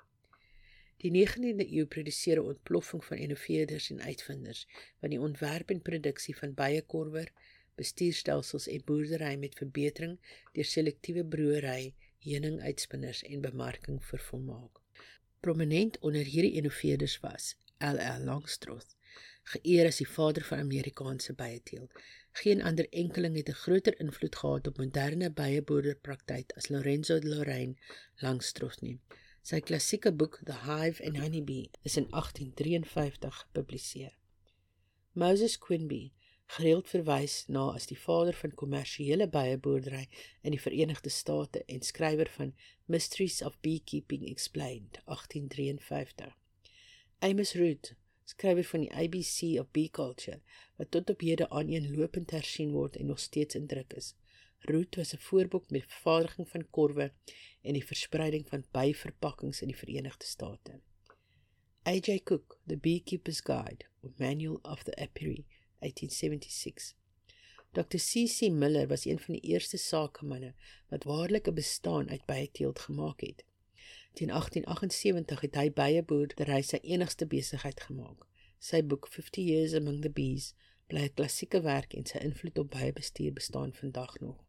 Die 1.04 1.12
19de 1.12 1.66
eeu 1.78 1.86
produseer 1.86 2.40
'n 2.42 2.50
ontploffing 2.54 3.04
van 3.06 3.18
innoveerders 3.26 3.90
en 3.94 4.02
uitvinders 4.02 4.66
wat 5.00 5.12
die 5.12 5.22
ontwerp 5.22 5.70
en 5.70 5.82
produksie 5.90 6.36
van 6.38 6.54
baie 6.54 6.82
korwer, 6.82 7.30
bestuurstelsels 7.76 8.68
en 8.68 8.86
boerdery 8.86 9.36
met 9.36 9.60
verbetering 9.62 10.18
deur 10.54 10.66
selektiewe 10.66 11.26
broeiery, 11.26 11.94
heuninguitspinners 12.26 13.24
en 13.24 13.42
bemarking 13.42 14.06
vervolmaak. 14.06 14.82
Prominent 15.40 16.00
onder 16.00 16.26
hierdie 16.26 16.54
innoveerders 16.54 17.20
was 17.20 17.56
LL 17.78 18.24
Langstroth, 18.26 18.96
geëer 19.54 19.88
as 19.92 20.02
die 20.02 20.10
vader 20.10 20.44
van 20.50 20.66
Amerikaanse 20.66 21.34
byeteelt. 21.38 21.94
Geen 22.38 22.62
ander 22.62 22.90
enkeling 22.90 23.36
het 23.36 23.50
'n 23.50 23.62
groter 23.64 24.00
invloed 24.00 24.36
gehad 24.36 24.68
op 24.68 24.78
moderne 24.78 25.32
byeboerderpraktyk 25.32 26.52
as 26.58 26.68
Lorenzo 26.68 27.20
de 27.20 27.28
Lorraine 27.28 27.76
Langstroth 28.16 28.82
nie. 28.82 29.00
Sy 29.42 29.60
klassieke 29.60 30.12
boek 30.14 30.40
The 30.44 30.58
Hive 30.68 31.06
and 31.06 31.18
Honey 31.18 31.44
Bee 31.44 31.70
is 31.82 31.98
in 31.98 32.08
1853 32.10 33.40
gepubliseer. 33.40 34.18
Moses 35.12 35.58
Quimby, 35.58 36.12
gereeld 36.46 36.90
verwys 36.90 37.44
na 37.48 37.72
as 37.74 37.90
die 37.90 38.00
vader 38.00 38.34
van 38.34 38.54
kommersiële 38.54 39.28
byeboerdery 39.28 40.08
in 40.42 40.52
die 40.52 40.62
Verenigde 40.62 41.10
State 41.10 41.64
en 41.66 41.82
skrywer 41.82 42.30
van 42.30 42.54
Mysteries 42.86 43.42
of 43.42 43.60
Beekeeping 43.60 44.30
Explained 44.30 45.02
1853. 45.06 46.38
Amos 47.20 47.54
Root 47.54 47.96
skrywer 48.28 48.68
van 48.68 48.84
die 48.84 48.92
ABC 48.92 49.60
of 49.62 49.72
Bee 49.72 49.90
Culture 49.90 50.42
wat 50.76 50.92
tot 50.92 51.10
op 51.10 51.22
hede 51.24 51.50
aaneenlopend 51.50 52.32
hersien 52.36 52.72
word 52.76 52.98
en 53.00 53.12
nog 53.12 53.20
steeds 53.20 53.56
in 53.56 53.68
druk 53.72 53.94
is. 54.02 54.16
Root 54.70 54.96
was 54.96 55.14
'n 55.14 55.24
voorbeeld 55.30 55.72
met 55.72 55.88
vervaardiging 55.88 56.50
van 56.50 56.70
korwe 56.70 57.12
en 57.62 57.74
die 57.74 57.86
verspreiding 57.86 58.48
van 58.50 58.66
byverpakkings 58.72 59.62
in 59.62 59.68
die 59.68 59.78
Verenigde 59.78 60.26
State. 60.26 60.80
AJ 61.84 62.20
Cook, 62.24 62.60
The 62.68 62.78
Beekeeper's 62.78 63.42
Guide, 63.42 63.86
or 64.02 64.12
Manual 64.18 64.60
of 64.62 64.84
the 64.84 64.96
Apiary, 64.96 65.46
1876. 65.80 66.96
Dr. 67.72 67.98
C.C. 67.98 68.50
Miller 68.52 68.88
was 68.88 69.06
een 69.06 69.20
van 69.20 69.34
die 69.34 69.44
eerste 69.44 69.78
sakemanne 69.78 70.54
wat 70.90 71.04
waarlik 71.04 71.48
'n 71.48 71.54
bestaan 71.54 72.10
uit 72.10 72.26
byeteelt 72.26 72.80
gemaak 72.80 73.22
het. 73.22 73.46
Teen 74.18 74.32
1878 74.34 75.42
het 75.42 75.58
hy 75.60 75.68
bye 75.78 76.00
boerdery 76.10 76.64
sy 76.66 76.78
enigste 76.82 77.26
besigheid 77.30 77.82
gemaak. 77.86 78.24
Sy 78.58 78.80
boek 78.82 79.06
50 79.14 79.44
Years 79.46 79.76
Among 79.78 80.00
the 80.02 80.10
Bees 80.10 80.48
bly 80.90 81.04
'n 81.06 81.14
klassieke 81.20 81.60
werk 81.62 81.94
en 81.94 82.08
sy 82.10 82.24
invloed 82.26 82.58
op 82.58 82.72
bye 82.74 82.94
bestuur 83.00 83.36
bestaan 83.36 83.74
vandag 83.74 84.16
nog. 84.20 84.40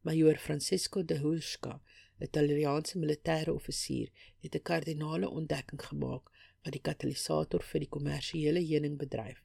Major 0.00 0.34
Francisco 0.46 1.04
de 1.04 1.18
Husca, 1.22 1.74
'n 2.18 2.24
Italiaanse 2.24 2.98
militêre 2.98 3.54
offisier, 3.54 4.10
het 4.42 4.54
'n 4.54 4.62
kardinale 4.62 5.28
ontdekking 5.28 5.82
gemaak 5.90 6.26
wat 6.64 6.72
die 6.72 6.82
katalisator 6.88 7.62
vir 7.62 7.80
die 7.80 7.92
kommersiële 7.96 8.64
heuningbedryf. 8.72 9.38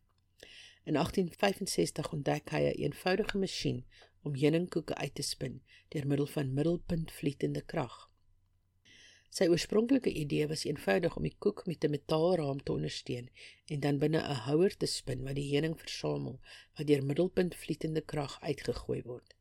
In 0.86 0.96
1865 0.98 2.12
ontdek 2.14 2.50
hy 2.50 2.64
'n 2.64 2.66
een 2.66 2.82
eenvoudige 2.84 3.38
masjien 3.38 3.86
om 4.24 4.36
heuningkoeke 4.36 4.96
uit 4.96 5.16
te 5.16 5.22
spin 5.22 5.62
deur 5.90 6.08
middel 6.08 6.28
van 6.28 6.54
middelpuntvlietende 6.54 7.62
krag. 7.62 8.15
Sy 9.36 9.50
oorspronklike 9.52 10.12
idee 10.16 10.46
was 10.48 10.62
eenvoudig 10.64 11.16
om 11.20 11.26
die 11.28 11.36
koek 11.44 11.66
met 11.68 11.84
'n 11.84 11.92
metaalraam 11.92 12.60
te 12.64 12.72
ondersteun 12.72 13.26
en 13.74 13.80
dan 13.86 13.98
binne 14.04 14.22
'n 14.24 14.38
houer 14.48 14.78
te 14.78 14.88
spin 14.92 15.26
wat 15.28 15.36
die 15.36 15.50
heuning 15.50 15.76
versamel 15.80 16.38
wat 16.78 16.88
deur 16.88 17.04
middelpuntvlietende 17.10 18.02
krag 18.12 18.38
uitgegooi 18.42 19.02
word. 19.02 19.36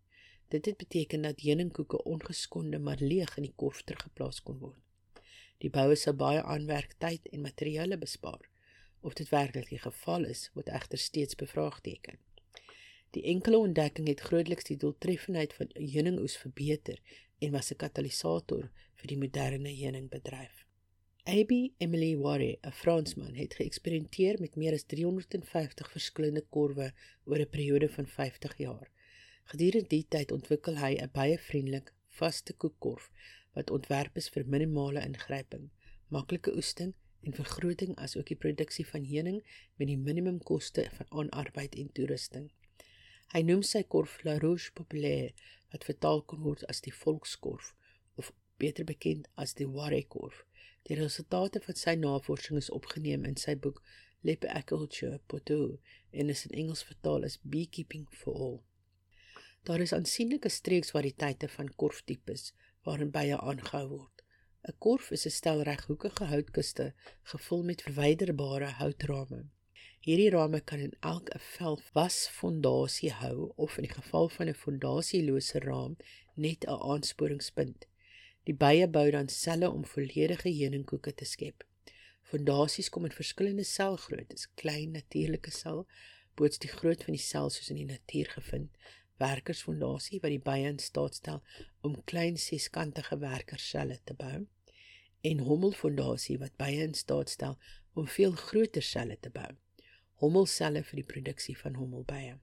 Dit 0.49 0.67
het 0.67 0.77
beteken 0.77 1.23
dat 1.23 1.41
heuningkoeke 1.41 2.03
ongeskonde 2.03 2.79
maar 2.79 3.01
leeg 3.01 3.37
in 3.37 3.47
die 3.47 3.53
korf 3.57 3.83
teruggeplaas 3.83 4.43
kon 4.43 4.59
word. 4.59 4.83
Die 5.59 5.71
boue 5.71 5.95
sou 5.95 6.17
baie 6.17 6.43
aanwerktyd 6.43 7.29
en 7.29 7.41
materiale 7.41 7.99
bespaar. 7.99 8.51
Of 9.01 9.15
dit 9.15 9.29
werklik 9.29 9.69
die 9.69 9.79
geval 9.79 10.25
is, 10.25 10.51
word 10.55 10.69
egter 10.69 10.99
steeds 10.99 11.35
bevraagteken. 11.35 12.19
Die 13.11 13.23
enkele 13.23 13.59
ontdekking 13.59 14.09
het 14.09 14.21
grootliks 14.21 14.65
die 14.65 14.77
doeltreffendheid 14.77 15.55
van 15.55 15.71
heuningoes 15.73 16.37
verbeter 16.37 16.99
en 17.45 17.53
was 17.53 17.71
'n 17.73 17.83
katalisator 17.85 18.71
vir 18.99 19.09
die 19.13 19.23
moderne 19.25 19.73
heuningbedryf. 19.81 20.65
AB 21.27 21.53
Emily 21.79 22.17
Warre, 22.17 22.59
'n 22.63 22.73
Fransman, 22.73 23.35
het 23.35 23.55
geëksperimenteer 23.55 24.41
met 24.41 24.57
meer 24.57 24.73
as 24.73 24.85
350 24.85 25.91
verskillende 25.91 26.43
korwe 26.57 26.93
oor 27.25 27.39
'n 27.39 27.49
periode 27.49 27.89
van 27.89 28.07
50 28.07 28.57
jaar. 28.59 28.91
Gedurende 29.45 29.89
die 29.89 30.07
tyd 30.09 30.33
ontwikkel 30.33 30.77
hy 30.77 30.93
'n 30.97 31.11
baie 31.13 31.39
vriendelik, 31.39 31.93
vaste 32.09 32.53
koekkorf 32.53 33.11
wat 33.55 33.71
ontwerp 33.71 34.17
is 34.17 34.29
vir 34.29 34.47
minimale 34.47 35.01
ingryping, 35.01 35.71
maklike 36.09 36.55
oesting 36.57 36.93
en 37.23 37.33
vergroting 37.33 37.97
asook 37.97 38.27
die 38.27 38.43
produksie 38.45 38.87
van 38.87 39.05
heuning 39.05 39.41
met 39.77 39.89
die 39.89 39.99
minimum 39.99 40.39
koste 40.43 40.89
van 40.97 41.11
aanarbeid 41.21 41.75
en 41.75 41.93
toerusting. 41.93 42.51
Hy 43.33 43.43
noem 43.43 43.63
sy 43.63 43.83
korf 43.83 44.19
La 44.25 44.39
Rouge 44.39 44.73
Populaire 44.75 45.33
wat 45.73 45.87
vertaal 45.89 46.23
kon 46.23 46.43
word 46.47 46.65
as 46.69 46.81
die 46.85 46.95
volkskorf 46.95 47.73
of 48.21 48.33
beter 48.59 48.85
bekend 48.85 49.31
as 49.35 49.55
die 49.59 49.67
Warre 49.67 50.03
korf. 50.17 50.45
Die 50.85 50.99
resultate 50.99 51.61
van 51.65 51.79
sy 51.81 51.95
navorsing 51.97 52.61
is 52.61 52.71
opgeneem 52.71 53.25
in 53.25 53.37
sy 53.41 53.57
boek 53.57 53.81
Lepiculture 54.25 55.21
Poteau 55.29 55.79
en 56.13 56.31
is 56.33 56.45
in 56.47 56.55
Engels 56.63 56.85
vertaal 56.85 57.25
as 57.25 57.41
Beekeeping 57.43 58.07
for 58.13 58.35
All. 58.35 58.63
Daar 59.65 59.81
is 59.81 59.93
aansienlike 59.97 60.49
streeksvariëteite 60.53 61.49
van 61.57 61.73
korftipes 61.81 62.53
waarin 62.85 63.13
bye 63.13 63.37
aangehou 63.37 63.87
word. 63.89 64.23
'n 64.69 64.77
Korf 64.79 65.11
is 65.17 65.27
'n 65.27 65.37
stel 65.39 65.63
reghoekige 65.69 66.25
houtkiste 66.25 66.87
gevul 67.33 67.63
met 67.71 67.83
verwyderbare 67.83 68.71
houtrame. 68.81 69.41
Hierdie 70.05 70.33
rame 70.35 70.59
kan 70.61 70.81
in 70.85 70.97
elk 71.11 71.31
'n 71.35 71.41
vel 71.43 71.79
wasfondasie 71.97 73.13
hou 73.21 73.53
of 73.57 73.77
in 73.79 73.87
die 73.87 73.95
geval 74.01 74.27
van 74.33 74.49
'n 74.51 74.61
fondasielose 74.63 75.59
raam 75.65 75.97
net 76.35 76.67
'n 76.67 76.83
aansporingspunt. 76.93 77.87
Die 78.45 78.57
bye 78.65 78.89
bou 78.97 79.11
dan 79.11 79.29
selle 79.29 79.71
om 79.71 79.87
volledige 79.95 80.53
heuningkoeke 80.59 81.15
te 81.15 81.25
skep. 81.25 81.65
Fondasies 82.23 82.91
kom 82.91 83.05
in 83.05 83.17
verskillende 83.21 83.65
selgroottes, 83.65 84.47
klein 84.55 84.91
natuurlike 84.91 85.51
sel, 85.51 85.87
boots 86.35 86.59
die 86.59 86.75
groot 86.77 87.05
van 87.05 87.17
die 87.17 87.27
sel 87.31 87.51
soos 87.51 87.71
in 87.71 87.81
die 87.83 87.93
natuur 87.95 88.29
gevind, 88.37 88.77
werkersfondasie 89.17 90.21
wat 90.21 90.37
die 90.37 90.47
bye 90.51 90.69
in 90.69 90.79
staat 90.79 91.15
stel 91.15 91.43
om 91.81 92.05
klein 92.05 92.37
seskantige 92.37 93.19
werkerselle 93.19 93.99
te 94.05 94.15
bou 94.15 94.47
en 95.21 95.39
hommelfondasie 95.49 96.39
wat 96.39 96.57
bye 96.57 96.81
in 96.89 96.95
staat 96.95 97.31
stel 97.31 97.59
om 97.95 98.07
veel 98.07 98.33
groter 98.33 98.83
selle 98.83 99.17
te 99.21 99.31
bou. 99.31 99.55
Hommelselle 100.23 100.85
vir 100.87 101.01
die 101.01 101.09
produksie 101.11 101.57
van 101.59 101.75
hommelbye. 101.75 102.37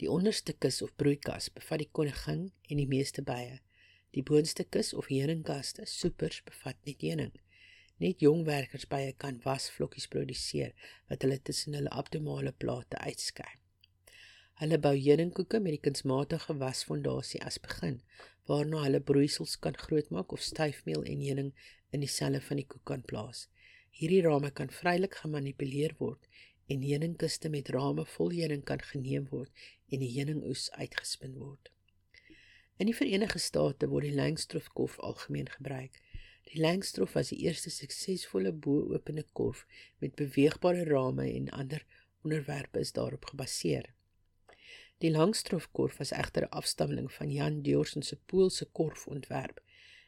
Die 0.00 0.08
onderste 0.10 0.52
kus 0.64 0.80
of 0.82 0.90
broeikas 0.98 1.46
bevat 1.54 1.78
die 1.84 1.92
koningin 1.98 2.48
en 2.66 2.80
die 2.80 2.88
meeste 2.90 3.22
bye. 3.22 3.60
Die 4.16 4.24
boonste 4.26 4.64
kus 4.64 4.90
of 4.98 5.06
heuningkaste, 5.12 5.86
soepers 5.86 6.40
bevat 6.48 6.80
net 6.88 7.04
heuning. 7.06 7.30
Net 8.02 8.24
jong 8.24 8.42
werkersbye 8.48 9.14
kan 9.24 9.38
wasvlokkies 9.44 10.08
produseer 10.10 10.74
wat 11.06 11.22
hulle 11.22 11.38
tussen 11.38 11.78
hulle 11.78 11.92
abdomale 12.02 12.50
plate 12.64 12.98
uitskei. 13.06 13.46
Hulle 14.58 14.78
bou 14.82 14.96
heuningkoeke 14.98 15.62
met 15.62 15.76
die 15.76 15.84
kunsmatige 15.86 16.58
wasfondasie 16.58 17.40
as 17.46 17.62
begin, 17.62 18.00
waarna 18.50 18.82
hulle 18.88 19.00
broeisels 19.12 19.54
kan 19.62 19.78
grootmaak 19.78 20.34
of 20.34 20.42
styfmeel 20.42 21.06
en 21.06 21.22
heuning 21.22 21.54
in 21.94 22.02
die 22.02 22.10
selle 22.10 22.42
van 22.42 22.58
die 22.58 22.66
koek 22.66 22.84
kan 22.90 23.06
plaas. 23.06 23.46
Hierdie 23.92 24.22
rame 24.26 24.50
kan 24.50 24.70
vrylik 24.72 25.14
gemanipuleer 25.22 25.94
word 25.98 26.26
en 26.66 26.82
heuningkiste 26.82 27.48
met 27.48 27.68
rame 27.68 28.04
vol 28.14 28.32
heuning 28.32 28.64
kan 28.64 28.82
geneem 28.92 29.26
word 29.30 29.50
en 29.88 30.02
die 30.04 30.12
heuningoes 30.18 30.70
uitgespin 30.78 31.34
word. 31.38 31.70
In 32.76 32.88
die 32.90 32.96
Verenigde 32.96 33.38
State 33.38 33.88
word 33.88 34.08
die 34.08 34.16
Langstroth 34.16 34.70
korf 34.74 34.98
algemeen 34.98 35.48
gebruik. 35.48 35.98
Die 36.50 36.60
Langstroth 36.60 37.14
was 37.14 37.30
die 37.30 37.42
eerste 37.46 37.70
suksesvolle 37.70 38.52
bo-opene 38.52 39.24
korf 39.32 39.66
met 39.98 40.16
beweegbare 40.18 40.84
rame 40.88 41.28
en 41.32 41.50
ander 41.50 41.84
onderwerpe 42.22 42.80
is 42.80 42.92
daarop 42.92 43.24
gebaseer. 43.24 43.92
Die 45.02 45.10
langstrofkorf 45.10 45.96
was 45.98 46.12
egter 46.14 46.44
'n 46.46 46.54
afstammeling 46.58 47.12
van 47.12 47.30
Jan 47.30 47.62
Diorsson 47.62 48.02
se 48.02 48.16
Poolse 48.16 48.64
korfontwerp. 48.64 49.60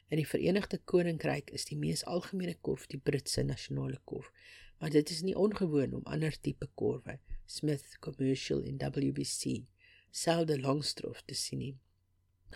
In 0.08 0.20
die 0.20 0.26
Verenigde 0.28 0.78
Koninkryk 0.78 1.50
is 1.50 1.64
die 1.64 1.78
mees 1.80 2.04
algemene 2.04 2.54
korf 2.60 2.84
die 2.92 3.00
Britse 3.00 3.42
nasionale 3.42 4.00
korf, 4.04 4.30
maar 4.78 4.92
dit 4.92 5.10
is 5.10 5.22
nie 5.24 5.36
ongewoon 5.36 5.94
om 5.98 6.04
ander 6.04 6.34
tipe 6.40 6.68
korwe, 6.74 7.18
Smith 7.46 7.96
Commercial 8.04 8.60
en 8.68 8.76
WBC, 8.78 9.64
selde 10.10 10.60
langstrof 10.60 11.22
te 11.24 11.34
sien 11.34 11.58
nie. 11.58 11.72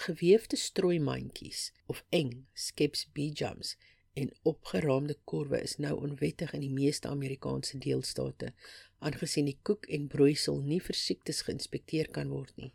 Geweefde 0.05 0.57
strooimandjies 0.57 1.73
of 1.87 2.05
eng 2.15 2.47
skeps 2.53 3.07
bijams 3.17 3.75
en 4.13 4.31
opgeraamde 4.43 5.17
korwe 5.25 5.63
is 5.63 5.79
nou 5.83 5.97
onwettig 6.05 6.53
in 6.53 6.63
die 6.63 6.75
meeste 6.75 7.09
Amerikaanse 7.09 7.79
deelstate 7.79 8.53
aangesien 8.99 9.49
die 9.49 9.59
koek 9.63 9.89
en 9.95 10.07
broeisel 10.13 10.61
nie 10.69 10.81
vir 10.85 11.01
siektes 11.01 11.43
geïnspekteer 11.49 12.13
kan 12.15 12.31
word 12.35 12.55
nie. 12.61 12.73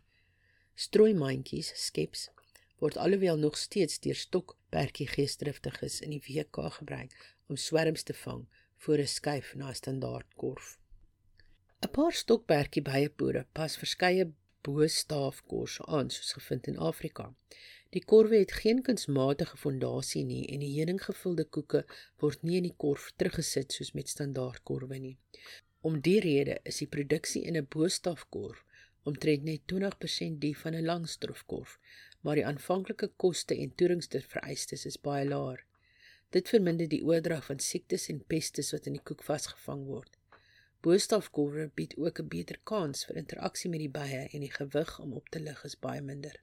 Strooimandjies 0.75 1.71
skeps 1.85 2.29
word 2.81 2.97
alhoewel 2.97 3.37
nog 3.37 3.57
steeds 3.57 4.01
deur 4.03 4.17
stokperdjie 4.73 5.05
geesdriftiges 5.07 5.99
in 6.01 6.15
die 6.15 6.21
WK 6.25 6.71
gebruik 6.73 7.11
om 7.45 7.57
swerms 7.61 8.03
te 8.03 8.13
vang 8.13 8.47
voor 8.85 8.97
'n 8.97 9.07
skuif 9.07 9.53
na 9.55 9.69
'n 9.69 9.75
standaard 9.75 10.29
korf. 10.35 10.79
'n 11.83 11.91
Paar 11.91 12.13
stokperdjie 12.13 12.81
byeboere 12.81 13.45
pas 13.53 13.77
verskeie 13.77 14.25
bo-staafkorse 14.63 15.85
aan 15.85 16.09
soos 16.09 16.33
gevind 16.33 16.67
in 16.67 16.77
Afrika. 16.77 17.35
Die 17.91 18.03
korwe 18.05 18.37
het 18.37 18.51
geen 18.51 18.81
kunsmatige 18.81 19.57
fondasie 19.57 20.23
nie 20.23 20.47
en 20.47 20.59
die 20.59 20.73
heuninggevulde 20.77 21.45
koeke 21.45 21.85
word 22.17 22.41
nie 22.43 22.57
in 22.57 22.63
die 22.69 22.77
korf 22.77 23.11
teruggesit 23.15 23.71
soos 23.71 23.93
met 23.93 24.09
standaard 24.09 24.63
korwe 24.63 24.97
nie. 24.97 25.17
Om 25.81 26.01
die 26.01 26.19
rede 26.19 26.59
is 26.63 26.77
die 26.77 26.87
produksie 26.87 27.43
in 27.43 27.57
'n 27.57 27.67
boostafkorf 27.69 28.65
omtrent 29.03 29.43
net 29.43 29.61
20% 29.67 30.39
die 30.39 30.57
van 30.57 30.73
'n 30.73 30.85
langstofkorf, 30.85 31.79
maar 32.23 32.39
die 32.39 32.45
aanvanklike 32.47 33.09
koste 33.23 33.55
en 33.59 33.75
toeringstes 33.79 34.25
vereistes 34.31 34.85
is 34.89 34.99
baie 35.07 35.25
laag. 35.27 35.61
Dit 36.33 36.49
verminder 36.49 36.87
die 36.89 37.03
oordrag 37.05 37.45
van 37.49 37.59
siektes 37.59 38.07
en 38.09 38.23
pestes 38.33 38.71
wat 38.73 38.87
in 38.89 38.95
die 38.97 39.03
koek 39.09 39.21
vasgevang 39.27 39.83
word. 39.89 40.15
Boostafkorwe 40.83 41.67
bied 41.79 41.93
ook 41.97 42.19
'n 42.19 42.31
beter 42.35 42.59
kans 42.71 43.05
vir 43.07 43.19
interaksie 43.21 43.69
met 43.69 43.83
die 43.83 43.93
bye 43.99 44.23
en 44.31 44.41
die 44.45 44.55
gewig 44.55 44.99
om 44.99 45.13
op 45.19 45.29
te 45.29 45.39
lig 45.39 45.63
is 45.69 45.79
baie 45.85 46.01
minder. 46.01 46.39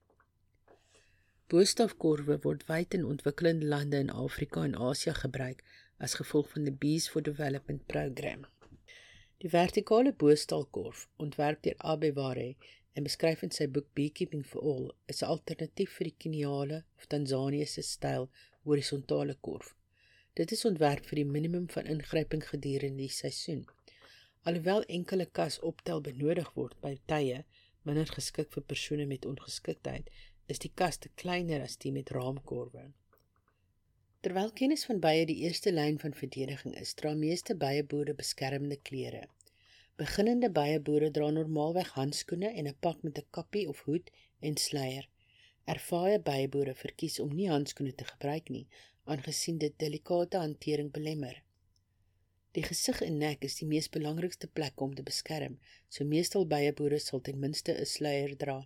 Boostafkorwe 1.51 2.39
word 2.45 2.67
wyd 2.69 2.95
in 2.95 3.05
ontwikkelende 3.05 3.67
lande 3.67 3.99
in 4.05 4.11
Afrika 4.11 4.65
en 4.65 4.77
Asië 4.91 5.15
gebruik 5.15 5.65
as 5.99 6.15
gevolg 6.21 6.49
van 6.53 6.65
die 6.65 6.79
Bees 6.85 7.09
for 7.09 7.23
Development 7.23 7.87
program. 7.87 8.45
Die 9.43 9.51
vertikale 9.51 10.13
boostaalkorf, 10.13 11.09
ontwerp 11.17 11.63
deur 11.63 11.75
Abe 11.79 12.13
Ware 12.13 12.55
en 12.95 13.07
beskryf 13.07 13.43
in 13.47 13.53
sy 13.55 13.67
boek 13.75 13.89
Beekeeping 13.95 14.45
for 14.53 14.63
All, 14.73 14.91
is 15.07 15.23
'n 15.23 15.31
alternatief 15.35 15.97
vir 15.99 16.11
die 16.11 16.17
Keniale 16.25 16.85
of 16.99 17.07
Tansaniese 17.07 17.83
styl 17.83 18.29
horisontale 18.65 19.37
korf. 19.49 19.75
Dit 20.35 20.53
is 20.53 20.65
ontwerp 20.65 21.07
vir 21.07 21.17
die 21.23 21.31
minimum 21.37 21.69
van 21.69 21.87
ingryping 21.95 22.45
gedurende 22.49 23.05
die 23.05 23.09
seisoen. 23.09 23.65
Alhoewel 24.43 24.85
enkele 24.99 25.27
kas 25.27 25.59
optel 25.71 26.01
benodig 26.01 26.55
word 26.55 26.77
by 26.81 26.97
tye 27.13 27.45
minder 27.89 28.11
geskik 28.17 28.51
vir 28.55 28.65
persone 28.73 29.07
met 29.07 29.27
ongeskiktheid, 29.27 30.11
is 30.53 30.61
die 30.65 30.73
kaste 30.83 31.11
kleiner 31.23 31.63
as 31.65 31.77
die 31.81 31.93
met 31.93 32.11
raamkorwe. 32.17 32.91
Terwyl 34.21 34.51
kennis 34.61 34.85
van 34.89 35.01
bye 35.01 35.25
die 35.29 35.39
eerste 35.47 35.73
lyn 35.73 35.99
van 36.03 36.17
verdediging 36.17 36.75
is, 36.81 36.93
dra 36.95 37.15
meeste 37.17 37.57
byeboere 37.57 38.15
beskermende 38.19 38.77
klere. 38.89 39.23
Beginnende 40.01 40.49
byeboere 40.57 41.09
dra 41.17 41.27
normaalweg 41.37 41.89
handskoene 41.95 42.51
en 42.59 42.69
'n 42.69 42.77
pak 42.85 43.03
met 43.07 43.19
'n 43.19 43.27
kappie 43.37 43.69
of 43.73 43.81
hoed 43.87 44.07
en 44.49 44.57
sluier. 44.57 45.09
Ervare 45.75 46.19
byeboere 46.29 46.75
verkies 46.75 47.19
om 47.25 47.35
nie 47.41 47.49
handskoene 47.51 47.95
te 47.95 48.07
gebruik 48.13 48.49
nie, 48.49 48.67
aangesien 49.05 49.59
dit 49.59 49.75
delikate 49.83 50.39
hantering 50.45 50.91
belemmer. 50.91 51.43
Die 52.57 52.65
gesig 52.71 53.03
en 53.09 53.19
nek 53.25 53.45
is 53.49 53.59
die 53.61 53.69
mees 53.73 53.89
belangrikste 53.97 54.47
plek 54.47 54.81
om 54.87 54.95
te 54.95 55.03
beskerm, 55.11 55.59
so 55.89 56.05
meestal 56.15 56.47
byeboere 56.55 56.99
sal 56.99 57.21
ten 57.21 57.39
minste 57.45 57.77
'n 57.77 57.87
sluier 57.95 58.37
dra. 58.45 58.59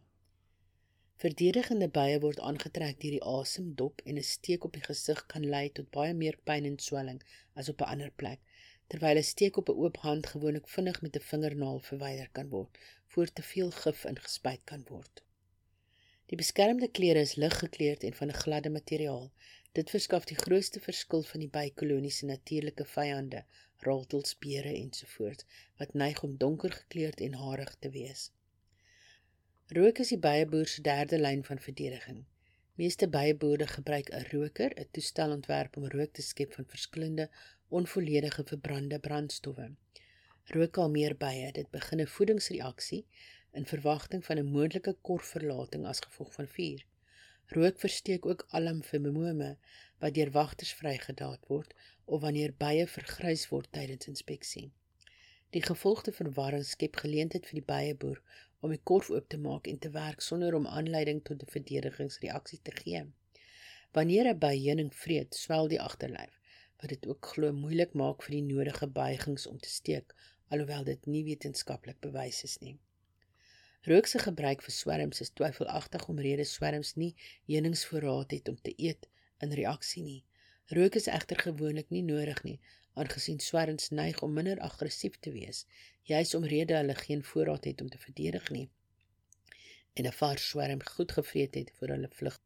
Verdedigende 1.25 1.89
bye 1.99 2.21
word 2.21 2.41
aangetrek 2.51 3.01
deur 3.01 3.17
die 3.19 3.27
asemdop 3.39 4.03
en 4.05 4.19
'n 4.23 4.31
steek 4.35 4.65
op 4.65 4.79
die 4.79 4.87
gesig 4.87 5.27
kan 5.27 5.51
lei 5.57 5.69
tot 5.69 5.91
baie 5.91 6.15
meer 6.15 6.39
pyn 6.45 6.71
en 6.71 6.79
swelling 6.79 7.21
as 7.55 7.69
op 7.69 7.83
'n 7.83 7.91
ander 7.97 8.13
plek, 8.23 8.41
terwyl 8.87 9.17
'n 9.17 9.31
steek 9.33 9.57
op 9.57 9.69
'n 9.69 9.79
oop 9.83 9.97
hand 9.97 10.27
gewoonlik 10.27 10.69
vinnig 10.69 11.03
met 11.03 11.17
'n 11.17 11.29
vingernaal 11.31 11.79
verwyder 11.79 12.29
kan 12.33 12.49
word 12.49 12.79
voor 13.07 13.33
te 13.33 13.43
veel 13.43 13.71
gif 13.71 14.05
ingespuit 14.05 14.65
kan 14.65 14.83
word. 14.89 15.23
Die 16.27 16.37
beskermde 16.37 16.89
klere 16.89 17.21
is 17.21 17.35
lig 17.35 17.59
gekleurd 17.59 18.03
en 18.03 18.15
van 18.21 18.29
'n 18.29 18.41
gladde 18.45 18.71
materiaal. 18.71 19.33
Dit 19.73 19.91
verskaf 19.91 20.25
die 20.25 20.37
grootste 20.37 20.81
verskil 20.81 21.23
van 21.23 21.41
die 21.41 21.49
bykoloniese 21.49 22.27
natuurlike 22.27 22.85
vyande, 22.85 23.45
roltels, 23.87 24.39
beere 24.39 24.73
ensovoorts, 24.75 25.45
wat 25.77 25.95
neig 25.95 26.23
om 26.23 26.37
donker 26.37 26.73
gekleurd 26.73 27.21
en 27.21 27.35
harig 27.35 27.77
te 27.79 27.91
wees. 27.91 28.31
Rook 29.67 29.99
is 29.99 30.09
die 30.09 30.19
byeboer 30.19 30.69
se 30.69 30.83
derde 30.83 31.19
lyn 31.19 31.45
van 31.45 31.59
verdediging. 31.59 32.25
Meeste 32.75 33.09
byeboere 33.09 33.67
gebruik 33.67 34.09
'n 34.11 34.27
roker, 34.31 34.71
'n 34.81 34.89
toestel 34.91 35.31
ontwerp 35.31 35.77
om 35.77 35.87
rook 35.89 36.13
te 36.13 36.23
skep 36.23 36.53
van 36.53 36.67
verskillende 36.67 37.31
onvolledige 37.81 38.45
verbrande 38.51 38.99
brandstowwe. 39.07 39.69
Rook 40.55 40.73
kalmeer 40.77 41.15
bye, 41.17 41.53
dit 41.53 41.71
begin 41.71 42.01
'n 42.01 42.13
voedingsreaksie 42.17 43.07
in 43.61 43.67
verwagting 43.67 44.25
van 44.25 44.39
'n 44.39 44.53
moontlike 44.57 44.97
korfverlating 45.09 45.87
as 45.93 46.05
gevolg 46.07 46.33
van 46.35 46.49
vuur. 46.57 46.85
Rook 47.57 47.79
versteek 47.79 48.27
ook 48.27 48.47
alarm 48.49 48.83
vir 48.83 49.01
memome 49.01 49.57
wat 49.99 50.15
deur 50.15 50.31
wagters 50.31 50.73
vrygedaat 50.81 51.47
word 51.49 51.75
of 52.05 52.21
wanneer 52.21 52.55
bye 52.65 52.87
vergrys 52.87 53.49
word 53.49 53.73
tydens 53.73 54.07
inspeksie. 54.13 54.71
Die 55.51 55.63
gevolgde 55.63 56.13
verwarring 56.13 56.65
skep 56.67 56.97
geleentheid 57.03 57.47
vir 57.47 57.61
die 57.61 57.69
byeboer 57.73 58.23
om 58.61 58.71
die 58.71 58.81
korf 58.91 59.11
oop 59.11 59.29
te 59.29 59.39
maak 59.39 59.67
en 59.67 59.79
te 59.79 59.91
werk 59.91 60.21
sonder 60.21 60.55
om 60.55 60.67
aanleiding 60.67 61.25
tot 61.25 61.43
'n 61.43 61.53
verdedigingsreaksie 61.57 62.61
te 62.63 62.73
gee. 62.81 63.05
Wanneer 63.93 64.29
'n 64.29 64.39
by 64.39 64.55
heuning 64.67 64.95
vreet, 64.95 65.35
swel 65.35 65.69
die 65.69 65.81
agterlyf, 65.81 66.41
wat 66.81 66.93
dit 66.93 67.07
ook 67.11 67.27
glo 67.33 67.53
moeilik 67.53 67.95
maak 68.01 68.25
vir 68.27 68.37
die 68.37 68.43
nodige 68.47 68.89
buigings 68.99 69.47
om 69.51 69.59
te 69.67 69.71
steek, 69.73 70.15
alhoewel 70.49 70.85
dit 70.89 71.07
nie 71.07 71.23
wetenskaplik 71.29 72.01
bewys 72.07 72.43
is 72.49 72.59
nie. 72.63 72.77
Rook 73.89 74.07
se 74.11 74.21
gebruik 74.25 74.63
vir 74.67 74.77
swerms 74.77 75.21
is 75.25 75.33
twyfelagtig 75.41 76.07
omrede 76.13 76.47
swerms 76.51 76.95
nie 77.01 77.11
heuningsvoorraad 77.51 78.37
het 78.37 78.49
om 78.53 78.61
te 78.69 78.73
eet 78.77 79.09
in 79.45 79.53
reaksie 79.61 80.05
nie. 80.07 80.23
Rook 80.79 80.97
is 81.01 81.11
egter 81.19 81.43
gewoonlik 81.49 81.91
nie 81.91 82.05
nodig 82.07 82.41
nie, 82.49 82.61
aangesien 82.95 83.41
swerms 83.41 83.91
neig 83.91 84.23
om 84.23 84.33
minder 84.33 84.63
aggressief 84.71 85.21
te 85.21 85.35
wees, 85.35 85.67
juis 86.15 86.35
omrede 86.39 86.81
hulle 86.81 86.97
geen 87.03 87.27
voorraad 87.33 87.69
het 87.73 87.85
om 87.85 87.93
te 87.93 88.01
verdedig 88.07 88.51
nie 88.57 88.69
en 89.99 90.07
'n 90.07 90.19
vars 90.21 90.49
swerm 90.49 90.83
goed 90.95 91.13
gevreet 91.13 91.55
het 91.55 91.71
voor 91.75 91.89
hulle 91.89 92.09
vlug. 92.19 92.41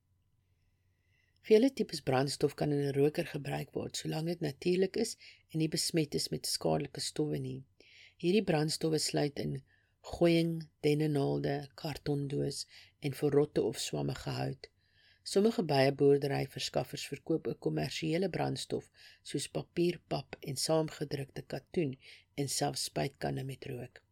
Vele 1.48 1.70
tipes 1.72 2.02
brandstof 2.04 2.54
kan 2.60 2.72
in 2.76 2.80
'n 2.86 2.96
roker 2.96 3.26
gebruik 3.34 3.70
word 3.76 3.96
solank 3.96 4.26
dit 4.30 4.40
natuurlik 4.44 4.96
is 5.04 5.12
en 5.52 5.60
nie 5.62 5.68
besmet 5.74 6.16
is 6.18 6.26
met 6.32 6.50
skadelike 6.54 7.00
stowwe 7.00 7.38
nie. 7.44 7.60
Hierdie 8.22 8.42
brandstowwe 8.50 8.98
sluit 9.00 9.38
in 9.44 9.54
gooiing, 10.10 10.50
dennenaalde, 10.86 11.54
kartondoos 11.82 12.58
en 13.00 13.16
verrotte 13.20 13.62
of 13.70 13.80
swammige 13.80 14.34
hout. 14.40 14.68
Sommige 15.32 15.64
byeboerdery 15.72 16.42
verskaffers 16.56 17.06
verkoop 17.14 17.48
'n 17.48 17.58
kommersiële 17.66 18.28
brandstof 18.36 18.90
soos 19.22 19.48
papier, 19.48 20.00
pap 20.08 20.36
en 20.40 20.56
saamgedrukte 20.66 21.42
katoen 21.54 21.96
en 22.34 22.48
selfs 22.58 22.84
spuitkanne 22.90 23.44
met 23.44 23.64
rook. 23.72 24.02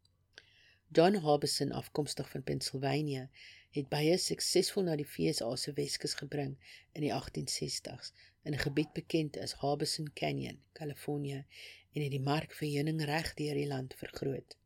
John 0.89 1.15
Harbison, 1.15 1.73
afkomstig 1.73 2.31
van 2.31 2.43
Pennsylvania, 2.43 3.29
het 3.71 3.89
baie 3.89 4.19
suksesvol 4.19 4.87
na 4.87 4.97
die 4.97 5.09
VSA 5.15 5.49
se 5.57 5.73
Weskus 5.73 6.15
gebring 6.15 6.57
in 6.93 7.03
die 7.03 7.13
1860s 7.13 8.13
in 8.43 8.55
'n 8.55 8.65
gebied 8.67 8.93
bekend 8.93 9.39
as 9.39 9.59
Harbison 9.63 10.13
Canyon, 10.15 10.59
Kalifornië, 10.73 11.45
en 11.93 12.03
het 12.03 12.11
die 12.11 12.21
mark 12.21 12.53
vir 12.53 12.69
heuning 12.69 13.01
reg 13.09 13.35
deur 13.35 13.55
die 13.55 13.67
land 13.67 13.95
vergroot. 13.95 14.57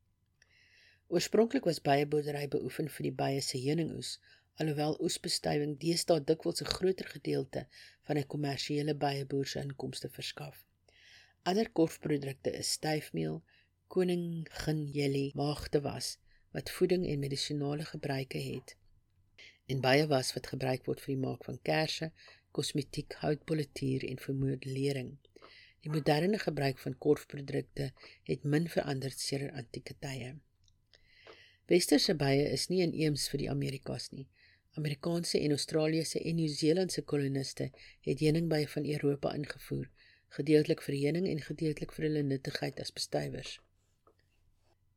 Oorspronklik 1.06 1.64
was 1.64 1.80
byeboerdery 1.86 2.48
beoefen 2.48 2.88
vir 2.96 3.06
die 3.08 3.16
bye 3.22 3.40
se 3.40 3.58
heuningoes, 3.58 4.10
alhoewel 4.62 4.96
oesbestuiving 5.06 5.76
deesdae 5.84 6.24
dikwels 6.30 6.62
'n 6.62 6.72
groter 6.74 7.08
gedeelte 7.14 7.66
van 8.08 8.18
'n 8.18 8.26
kommersiële 8.34 8.94
byeboer 9.04 9.46
se 9.46 9.60
inkomste 9.60 10.08
verskaf. 10.18 10.66
Ander 11.42 11.70
korfprodukte 11.78 12.50
is 12.62 12.72
styfmeel, 12.78 13.42
koningginjelly, 13.88 15.30
maagdewas 15.34 16.18
wat 16.52 16.70
voeding 16.70 17.06
en 17.06 17.18
medisinale 17.18 17.84
gebruike 17.84 18.38
het. 18.38 18.76
En 19.70 19.80
baie 19.80 20.06
was 20.11 20.33
wat 20.35 20.48
gebruik 20.50 20.87
word 20.88 21.02
vir 21.04 21.14
die 21.14 21.22
maak 21.24 21.44
van 21.46 21.59
kersse, 21.68 22.11
kosmetiek, 22.56 23.14
houtpolituur 23.22 24.06
en 24.09 24.18
vir 24.18 24.38
modellering. 24.38 25.11
Die 25.85 25.92
moderne 25.94 26.38
gebruik 26.42 26.80
van 26.83 26.96
korfprodukte 27.04 27.92
het 28.30 28.46
min 28.54 28.66
verander 28.72 29.14
sedert 29.14 29.54
antieke 29.61 29.94
tye. 30.06 30.33
Westerse 31.70 32.16
bye 32.18 32.48
is 32.56 32.66
nie 32.72 32.80
in 32.83 32.96
eems 32.98 33.28
vir 33.30 33.44
die 33.44 33.50
Amerikas 33.52 34.09
nie. 34.11 34.26
Amerikaanse 34.80 35.38
en 35.38 35.54
Australiese 35.54 36.18
en 36.18 36.37
Nieu-Seelandse 36.40 37.04
koloniste 37.12 37.68
het 38.06 38.24
heuningbye 38.24 38.66
van 38.74 38.88
Europa 38.96 39.33
ingevoer, 39.38 39.87
gedeeltelik 40.37 40.83
vir 40.87 40.96
heuning 40.98 41.28
en 41.30 41.42
gedeeltelik 41.46 41.94
vir 41.94 42.09
hulle 42.09 42.24
nuttigheid 42.26 42.83
as 42.83 42.90
bestuivers. 42.98 43.59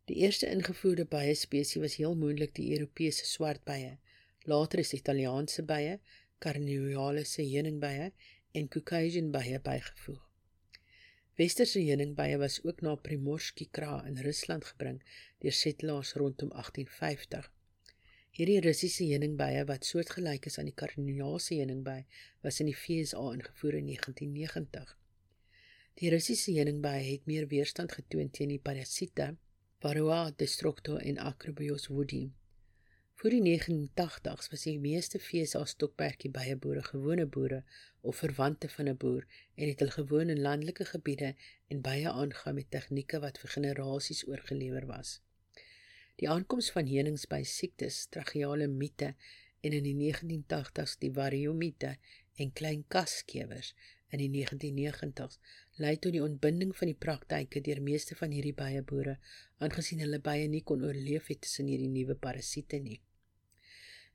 Die 0.09 0.17
eerste 0.25 0.49
ingevoerde 0.49 1.05
bye 1.13 1.37
spesies 1.37 1.81
was 1.85 1.99
heel 2.01 2.17
moontlik 2.17 2.57
die 2.57 2.71
Europese 2.73 3.29
swartbye. 3.29 3.99
Later 4.45 4.79
is 4.79 4.91
Italiaanse 4.93 5.63
bye, 5.63 5.99
Carniolese 6.43 7.45
heuningbye 7.47 8.11
en 8.51 8.67
Caucasian 8.67 9.31
bye 9.31 9.59
bygevoeg. 9.63 10.19
Westerse 11.39 11.79
heuningbye 11.79 12.35
was 12.37 12.59
ook 12.63 12.81
na 12.81 12.95
Primorsky 12.95 13.69
Kra 13.71 14.01
in 14.05 14.19
Rusland 14.25 14.67
gebring 14.67 14.99
deur 15.39 15.55
settlers 15.55 16.11
rondom 16.19 16.51
1850. 16.51 17.47
Hierdie 18.35 18.59
Russiese 18.67 19.07
heuningbye 19.13 19.63
wat 19.71 19.87
soortgelyk 19.87 20.51
is 20.51 20.59
aan 20.59 20.67
die 20.67 20.75
Carniolese 20.75 21.55
heuningbye 21.61 22.03
was 22.43 22.59
in 22.59 22.73
die 22.73 22.77
VSA 22.83 23.23
ingevoer 23.39 23.79
in 23.79 23.89
1990. 23.95 24.93
Die 26.03 26.11
Russiese 26.11 26.51
heuningbye 26.59 27.07
het 27.13 27.31
meer 27.31 27.47
weerstand 27.47 27.95
getoon 27.95 28.35
teen 28.35 28.51
die 28.51 28.59
parasiete 28.59 29.37
Varroa 29.79 30.23
destructor 30.35 30.99
en 30.99 31.23
Acrobius 31.31 31.87
woodii. 31.87 32.33
Voor 33.13 33.29
die 33.29 33.41
1980s 33.41 34.49
was 34.51 34.63
die 34.67 34.79
meeste 34.79 35.19
FSA 35.19 35.65
stokperdjie 35.65 36.31
bye 36.33 36.55
boere 36.63 36.83
gewone 36.83 37.25
boere 37.35 37.59
of 38.01 38.21
verwante 38.23 38.69
van 38.69 38.89
'n 38.89 38.97
boer 38.97 39.27
en 39.55 39.67
het 39.67 39.79
hulle 39.79 39.91
gewoon 39.91 40.29
in 40.29 40.41
landelike 40.41 40.85
gebiede 40.85 41.35
en 41.67 41.81
baie 41.81 42.09
aangaan 42.09 42.55
met 42.55 42.71
tegnieke 42.71 43.19
wat 43.19 43.37
vir 43.37 43.49
generasies 43.49 44.27
oorgelewer 44.27 44.85
was. 44.85 45.21
Die 46.15 46.29
aankoms 46.29 46.71
van 46.71 46.87
heunings 46.87 47.27
by 47.27 47.43
siektes, 47.43 48.05
tracheale 48.05 48.67
miete 48.67 49.15
en 49.61 49.71
in 49.71 49.83
die 49.83 49.95
1980s 49.97 50.97
die 50.99 51.11
variomiete 51.13 51.97
en 52.35 52.53
klein 52.53 52.83
kaskewers 52.87 53.73
in 54.09 54.21
die 54.21 54.31
1990s 54.33 55.39
lei 55.81 55.95
tot 55.97 56.13
die 56.13 56.21
ontbinding 56.21 56.75
van 56.77 56.91
die 56.91 56.97
praktyke 57.05 57.61
deur 57.65 57.81
meeste 57.81 58.15
van 58.19 58.33
hierdie 58.35 58.53
baie 58.53 58.81
boere 58.91 59.17
aangesien 59.57 60.03
hulle 60.03 60.19
baie 60.27 60.45
nie 60.47 60.61
kon 60.61 60.83
oorleef 60.85 61.31
het 61.31 61.41
tussen 61.45 61.71
hierdie 61.71 61.89
nuwe 61.89 62.15
parasiete 62.15 62.79
nie. 62.83 62.99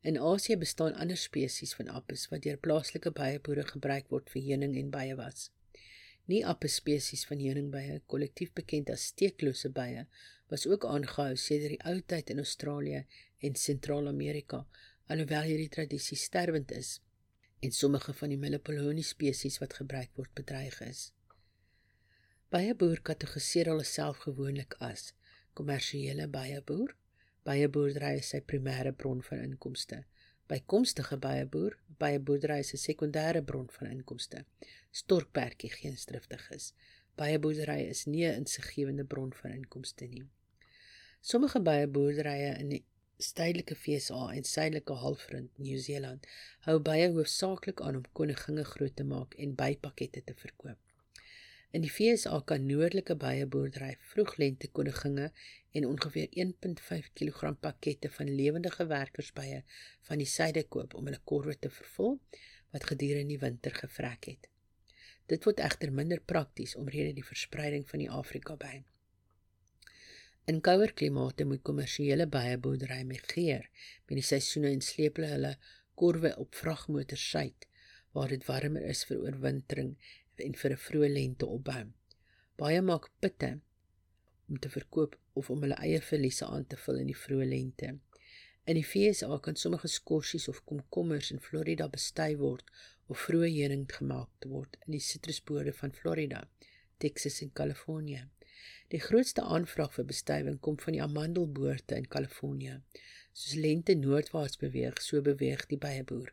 In 0.07 0.19
Asië 0.23 0.57
bestaan 0.57 0.95
ander 0.95 1.19
spesies 1.19 1.75
van 1.75 1.89
appels 1.91 2.29
wat 2.31 2.45
deur 2.47 2.61
plaaslike 2.67 3.11
byeboere 3.11 3.65
gebruik 3.73 4.13
word 4.15 4.31
vir 4.31 4.45
heuning 4.51 4.77
en 4.79 4.93
bye 4.95 5.17
was. 5.19 5.49
Nie 6.31 6.45
appel 6.47 6.71
spesies 6.71 7.25
van 7.27 7.43
heuningbye, 7.43 8.03
kollektief 8.07 8.53
bekend 8.55 8.93
as 8.95 9.09
steeklose 9.11 9.73
bye, 9.75 10.07
was 10.53 10.67
ook 10.67 10.87
aangehou 10.87 11.35
sedert 11.37 11.75
die 11.75 11.83
ou 11.91 11.99
tyd 12.13 12.31
in 12.31 12.45
Australië 12.45 13.05
en 13.43 13.59
Sentraal-Amerika, 13.59 14.65
alhoewel 15.09 15.49
hierdie 15.49 15.73
tradisie 15.73 16.19
sterwend 16.21 16.73
is 16.77 16.99
en 17.61 17.73
sommige 17.75 18.13
van 18.15 18.31
die 18.31 18.39
Melipoloni 18.39 19.03
spesies 19.03 19.59
wat 19.59 19.75
gebruik 19.81 20.13
word 20.15 20.31
bedreig 20.39 20.79
is. 20.87 21.09
Baie 22.49 22.73
boer 22.81 23.03
kategoriseer 23.05 23.69
hulle 23.69 23.85
self 23.85 24.23
gewoonlik 24.25 24.75
as 24.87 25.11
kommersiële 25.59 26.25
byeboer. 26.33 26.95
Byeboerdery 27.45 28.23
is 28.23 28.31
sy 28.33 28.41
primêre 28.53 28.93
bron 29.03 29.21
van 29.27 29.43
inkomste. 29.45 29.99
Bykomstige 30.49 31.19
byeboer, 31.21 31.77
byeboerdery 32.01 32.57
is 32.65 32.73
'n 32.73 32.81
sekondêre 32.85 33.43
bron 33.51 33.69
van 33.77 33.91
inkomste. 33.91 34.47
Storkperkie 35.03 35.71
geen 35.75 36.01
striftig 36.05 36.49
is. 36.57 36.73
Byeboerdery 37.21 37.83
is 37.91 38.07
nie 38.07 38.25
'n 38.25 38.41
insiggewende 38.45 39.05
bron 39.05 39.33
van 39.43 39.51
inkomste 39.51 40.07
nie. 40.07 40.25
Sommige 41.21 41.61
byeboerderye 41.61 42.57
in 42.59 42.69
die 42.69 42.85
Stedelike 43.19 43.75
FSA 43.75 44.33
en 44.33 44.45
Suidelike 44.45 44.93
Halfrond, 44.93 45.51
Nieu-Seeland, 45.59 46.27
hou 46.61 46.81
baie 46.81 47.13
hoofsaaklik 47.13 47.81
aan 47.81 47.97
om 47.97 48.13
koninginne 48.13 48.65
groot 48.65 48.97
te 48.97 49.05
maak 49.05 49.35
en 49.35 49.55
bypakkette 49.55 50.25
te 50.25 50.35
verkoop. 50.35 50.88
In 51.77 51.83
die 51.85 51.91
FSA 51.93 52.39
kan 52.49 52.63
noordelike 52.65 53.13
beieboerdery 53.21 53.91
vroeglente 54.11 54.71
koniginge 54.73 55.27
en 55.77 55.87
ongeveer 55.87 56.29
1.5 56.45 57.09
kg 57.21 57.51
pakkette 57.61 58.09
van 58.11 58.31
lewendige 58.35 58.87
werkersbye 58.89 59.59
van 60.09 60.23
die 60.23 60.29
suide 60.35 60.63
koop 60.75 60.95
om 60.97 61.11
hulle 61.11 61.21
korwe 61.29 61.59
te 61.59 61.69
vervul 61.69 62.15
wat 62.73 62.87
gedurende 62.89 63.35
die 63.35 63.43
winter 63.43 63.77
gevrek 63.83 64.31
het. 64.31 64.49
Dit 65.29 65.45
word 65.45 65.61
egter 65.61 65.93
minder 65.93 66.23
prakties 66.33 66.73
omrede 66.81 67.13
die 67.19 67.27
verspreiding 67.31 67.85
van 67.91 68.01
die 68.01 68.09
Afrika 68.21 68.57
by. 68.57 68.79
In 70.49 70.63
kouer 70.65 70.95
klimate 70.97 71.45
moet 71.45 71.61
kommersiële 71.69 72.31
beieboerdery 72.33 73.03
migreer 73.11 73.69
met 74.07 74.17
die 74.17 74.25
seisoene 74.25 74.71
en 74.73 74.81
sleep 74.81 75.21
hulle 75.21 75.53
korwe 76.01 76.33
op 76.41 76.57
vragmotors 76.57 77.29
suid 77.35 77.69
waar 78.17 78.33
dit 78.33 78.49
warmer 78.49 78.89
is 78.89 79.05
vir 79.11 79.21
oorwintering 79.27 79.93
en 80.47 80.55
vir 80.61 80.73
'n 80.73 80.85
vroeë 80.87 81.11
lente 81.13 81.47
opbou. 81.47 81.85
Baie 82.57 82.83
maak 82.83 83.11
pitte 83.21 83.51
om 84.49 84.59
te 84.59 84.69
verkoop 84.69 85.19
of 85.33 85.51
om 85.51 85.61
hulle 85.63 85.79
eie 85.87 86.01
verliese 86.01 86.47
aan 86.47 86.67
te 86.67 86.77
vul 86.77 86.99
in 87.03 87.11
die 87.13 87.21
vroeë 87.25 87.49
lente. 87.49 87.99
In 88.69 88.77
die 88.77 88.85
FSA 88.85 89.39
kan 89.45 89.57
sommige 89.57 89.89
skorsies 89.89 90.49
of 90.49 90.65
komkommers 90.65 91.31
in 91.35 91.41
Florida 91.41 91.89
bestuy 91.89 92.37
word 92.37 92.65
of 93.07 93.21
vroeë 93.27 93.49
heuning 93.55 93.87
gemaak 93.93 94.49
word 94.55 94.77
in 94.87 94.97
die 94.97 95.05
sitrusbode 95.11 95.73
van 95.73 95.95
Florida, 96.01 96.43
Texas 96.99 97.41
en 97.45 97.53
Kalifornië. 97.61 98.27
Die 98.93 99.01
grootste 99.01 99.45
aanvraag 99.57 99.95
vir 99.95 100.09
bestuiving 100.11 100.59
kom 100.67 100.77
van 100.83 100.97
die 100.97 101.03
amandelboorde 101.05 101.97
in 101.97 102.11
Kalifornië. 102.15 102.81
Soos 103.33 103.57
lente 103.65 103.95
noordwaarts 103.95 104.61
beweeg, 104.61 105.01
so 105.03 105.23
beweeg 105.23 105.65
die 105.73 105.81
beieboer 105.81 106.33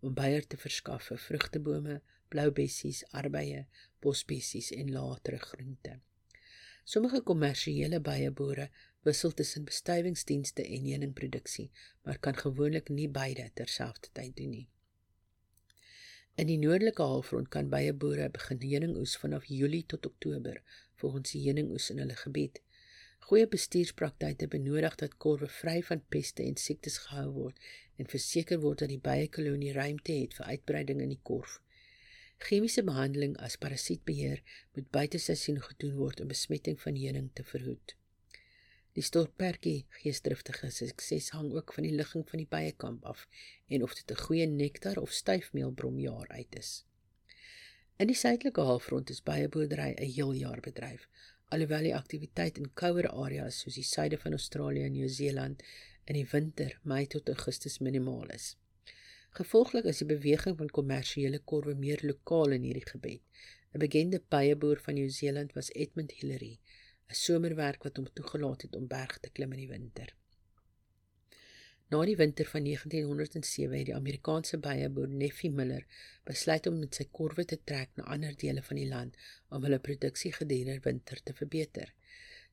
om 0.00 0.14
beier 0.14 0.44
te 0.46 0.58
verskaf 0.60 1.08
vir 1.10 1.22
vrugtebome, 1.22 2.00
bloubessies, 2.28 3.04
arbeie, 3.10 3.66
bosbessies 4.00 4.72
en 4.72 4.92
latere 4.92 5.38
groente. 5.38 5.98
Sommige 6.84 7.22
kommersiële 7.22 8.00
beieboere 8.00 8.70
wissel 9.06 9.32
tussen 9.34 9.64
bestuivingsdienste 9.64 10.62
en 10.62 10.86
heuningproduksie, 10.86 11.70
maar 12.02 12.18
kan 12.18 12.36
gewoonlik 12.36 12.88
nie 12.88 13.08
beide 13.08 13.50
terselfdertyd 13.54 14.36
doen 14.36 14.50
nie. 14.50 14.68
In 16.36 16.50
die 16.50 16.58
noordelike 16.60 17.02
halfrond 17.02 17.48
kan 17.48 17.70
baie 17.72 17.92
boere 17.96 18.28
begin 18.30 18.58
heuningoes 18.60 19.16
vanaf 19.22 19.46
Julie 19.48 19.86
tot 19.88 20.06
Oktober 20.06 20.58
volgens 21.00 21.30
die 21.32 21.42
heuningoes 21.46 21.90
in 21.94 22.02
hulle 22.02 22.16
gebied. 22.22 22.60
Goeie 23.28 23.46
bestuurspraktyke 23.50 24.48
benodig 24.52 24.98
dat 25.00 25.16
korwe 25.22 25.48
vry 25.50 25.80
van 25.88 26.02
peste 26.14 26.44
en 26.44 26.58
siektes 26.60 26.98
gehou 27.06 27.30
word 27.38 27.62
en 27.96 28.10
verseker 28.12 28.60
word 28.60 28.84
dat 28.84 28.92
die 28.92 29.00
bye-kolonie 29.08 29.72
ruimte 29.72 30.12
het 30.12 30.36
vir 30.38 30.52
uitbreiding 30.52 31.00
in 31.06 31.14
die 31.14 31.22
korf. 31.30 31.56
Chemiese 32.38 32.82
behandeling 32.84 33.36
as 33.42 33.56
parasietbeheer 33.56 34.42
moet 34.74 34.90
buite 34.90 35.18
seisoen 35.18 35.60
gedoen 35.62 35.94
word 35.96 36.20
om 36.20 36.28
besmetting 36.28 36.80
van 36.80 36.98
heuning 37.00 37.30
te 37.32 37.44
verhoed. 37.44 37.94
Die 38.96 39.04
stortperkie 39.04 39.86
geesdriftige 39.98 40.70
sukses 40.72 41.30
hang 41.36 41.50
ook 41.52 41.72
van 41.76 41.84
die 41.84 41.94
ligging 41.96 42.22
van 42.28 42.40
die 42.40 42.48
byekamp 42.48 43.04
af 43.04 43.26
en 43.68 43.82
of 43.82 43.94
dit 43.98 44.10
'n 44.10 44.22
goeie 44.26 44.46
nektar 44.46 45.00
of 45.02 45.12
styfmeelbrom 45.12 45.98
jaar 45.98 46.28
uit 46.28 46.56
is. 46.56 46.84
In 47.96 48.06
die 48.06 48.16
suidelike 48.16 48.60
halfrond 48.60 49.10
is 49.10 49.22
byeboerdery 49.22 49.90
'n 49.96 50.12
heel 50.16 50.32
jaar 50.32 50.60
bedryf, 50.60 51.08
alhoewel 51.48 51.82
die 51.82 51.96
aktiwiteit 51.96 52.58
in 52.58 52.72
kouer 52.74 53.08
areas 53.08 53.58
soos 53.60 53.74
die 53.74 53.88
suide 53.94 54.18
van 54.18 54.32
Australië 54.32 54.82
en 54.82 54.92
Nieu-Seeland 54.92 55.62
in 56.04 56.14
die 56.14 56.28
winter 56.32 56.78
Mei 56.82 57.06
tot 57.06 57.28
Augustus 57.28 57.78
minimaal 57.78 58.28
is. 58.38 58.56
Gevolglik 59.36 59.84
is 59.90 59.98
die 60.00 60.08
beweging 60.08 60.54
van 60.56 60.70
kommersiële 60.76 61.38
korwe 61.50 61.74
meer 61.76 62.00
lokaal 62.08 62.54
in 62.56 62.62
hierdie 62.64 62.86
gebied. 62.90 63.42
'n 63.74 63.80
Bekende 63.82 64.20
byeboer 64.34 64.78
van 64.84 64.94
Nieu-Seeland 64.96 65.52
was 65.52 65.68
Edmund 65.82 66.14
Hillary 66.20 66.54
'n 67.10 67.18
somerwerk 67.22 67.82
wat 67.86 67.96
hom 68.00 68.06
toegelaat 68.12 68.62
het 68.62 68.78
om 68.78 68.86
berg 68.94 69.18
te 69.18 69.32
klim 69.38 69.52
in 69.52 69.60
die 69.62 69.68
winter. 69.74 70.14
Na 71.90 72.00
die 72.12 72.16
winter 72.22 72.48
van 72.54 72.64
1907 72.70 73.76
het 73.78 73.86
die 73.90 73.98
Amerikaanse 73.98 74.58
beieboer 74.68 75.08
Neffie 75.08 75.52
Miller 75.58 75.84
besluit 76.24 76.66
om 76.66 76.78
met 76.78 76.94
sy 76.94 77.08
korwe 77.20 77.44
te 77.44 77.60
trek 77.64 77.92
na 77.94 78.08
ander 78.16 78.34
dele 78.46 78.62
van 78.62 78.82
die 78.82 78.88
land 78.88 79.20
om 79.48 79.68
hulle 79.68 79.82
produksie 79.90 80.32
gedurende 80.32 80.80
winter 80.88 81.22
te 81.22 81.36
verbeter. 81.42 81.92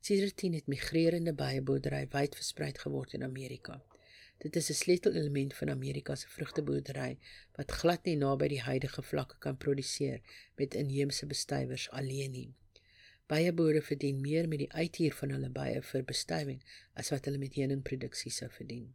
Sedertdien 0.02 0.60
het 0.60 0.68
migrerende 0.68 1.34
beieboerdery 1.34 2.06
wyd 2.20 2.36
versprei 2.36 2.74
geword 2.86 3.14
in 3.14 3.24
Amerika. 3.24 3.82
Dit 4.44 4.56
is 4.56 4.70
'n 4.70 4.74
sleutelelement 4.74 5.54
van 5.54 5.70
Amerika 5.70 6.16
se 6.16 6.28
vrugteboerdery 6.28 7.18
wat 7.56 7.72
glad 7.72 8.04
nie 8.06 8.16
naby 8.16 8.48
die 8.48 8.62
huidige 8.62 9.04
vlakke 9.04 9.36
kan 9.40 9.58
produseer 9.58 10.20
met 10.56 10.74
inheemse 10.74 11.26
bestuivers 11.26 11.90
alleen 11.90 12.32
nie. 12.32 12.50
Baie 13.28 13.54
boere 13.54 13.82
verdien 13.82 14.20
meer 14.22 14.48
met 14.48 14.60
die 14.60 14.72
uithuur 14.72 15.14
van 15.20 15.30
hulle 15.30 15.50
baie 15.50 15.82
vir 15.92 16.04
bestuiving 16.04 16.60
as 16.94 17.10
wat 17.14 17.26
hulle 17.26 17.40
met 17.46 17.56
heuningproduksie 17.56 18.32
sou 18.32 18.50
verdien. 18.58 18.92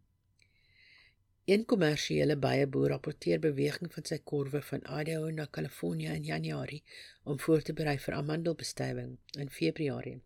Een 1.44 1.64
kommersiële 1.64 2.36
beieboer 2.36 2.88
rapporteer 2.88 3.40
beweging 3.40 3.92
van 3.92 4.04
sy 4.04 4.18
korwe 4.18 4.60
van 4.70 4.84
Idaho 5.00 5.30
na 5.30 5.46
Kalifornië 5.58 6.12
in 6.20 6.24
Januarie 6.24 6.82
om 7.24 7.40
voor 7.40 7.62
te 7.62 7.72
berei 7.72 7.96
vir 7.98 8.14
amandelbestuiving 8.14 9.16
in 9.38 9.50
Februarie. 9.50 10.20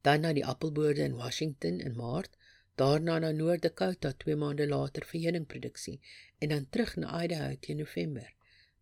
Dan 0.00 0.20
na 0.20 0.32
die 0.32 0.46
appelboorde 0.46 1.02
in 1.02 1.16
Washington 1.16 1.80
in 1.80 1.96
Maart, 1.96 2.38
daarna 2.80 3.18
na 3.20 3.30
Noord-Dakota 3.36 4.12
2 4.22 4.36
maande 4.40 4.64
later 4.68 5.04
vir 5.04 5.20
heuningproduksie 5.26 5.98
en 6.38 6.48
dan 6.48 6.68
terug 6.72 6.94
na 6.96 7.22
Idaho 7.24 7.56
teen 7.60 7.76
November. 7.76 8.28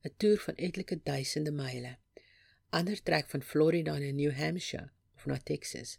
'n 0.04 0.12
Toer 0.16 0.38
van 0.44 0.54
etlike 0.66 1.00
duisende 1.02 1.50
myle. 1.50 1.96
Ander 2.70 3.02
trek 3.02 3.26
van 3.32 3.42
Florida 3.42 3.98
na 3.98 4.10
New 4.10 4.32
Hampshire 4.40 4.90
of 5.16 5.26
na 5.26 5.38
Texas. 5.50 5.98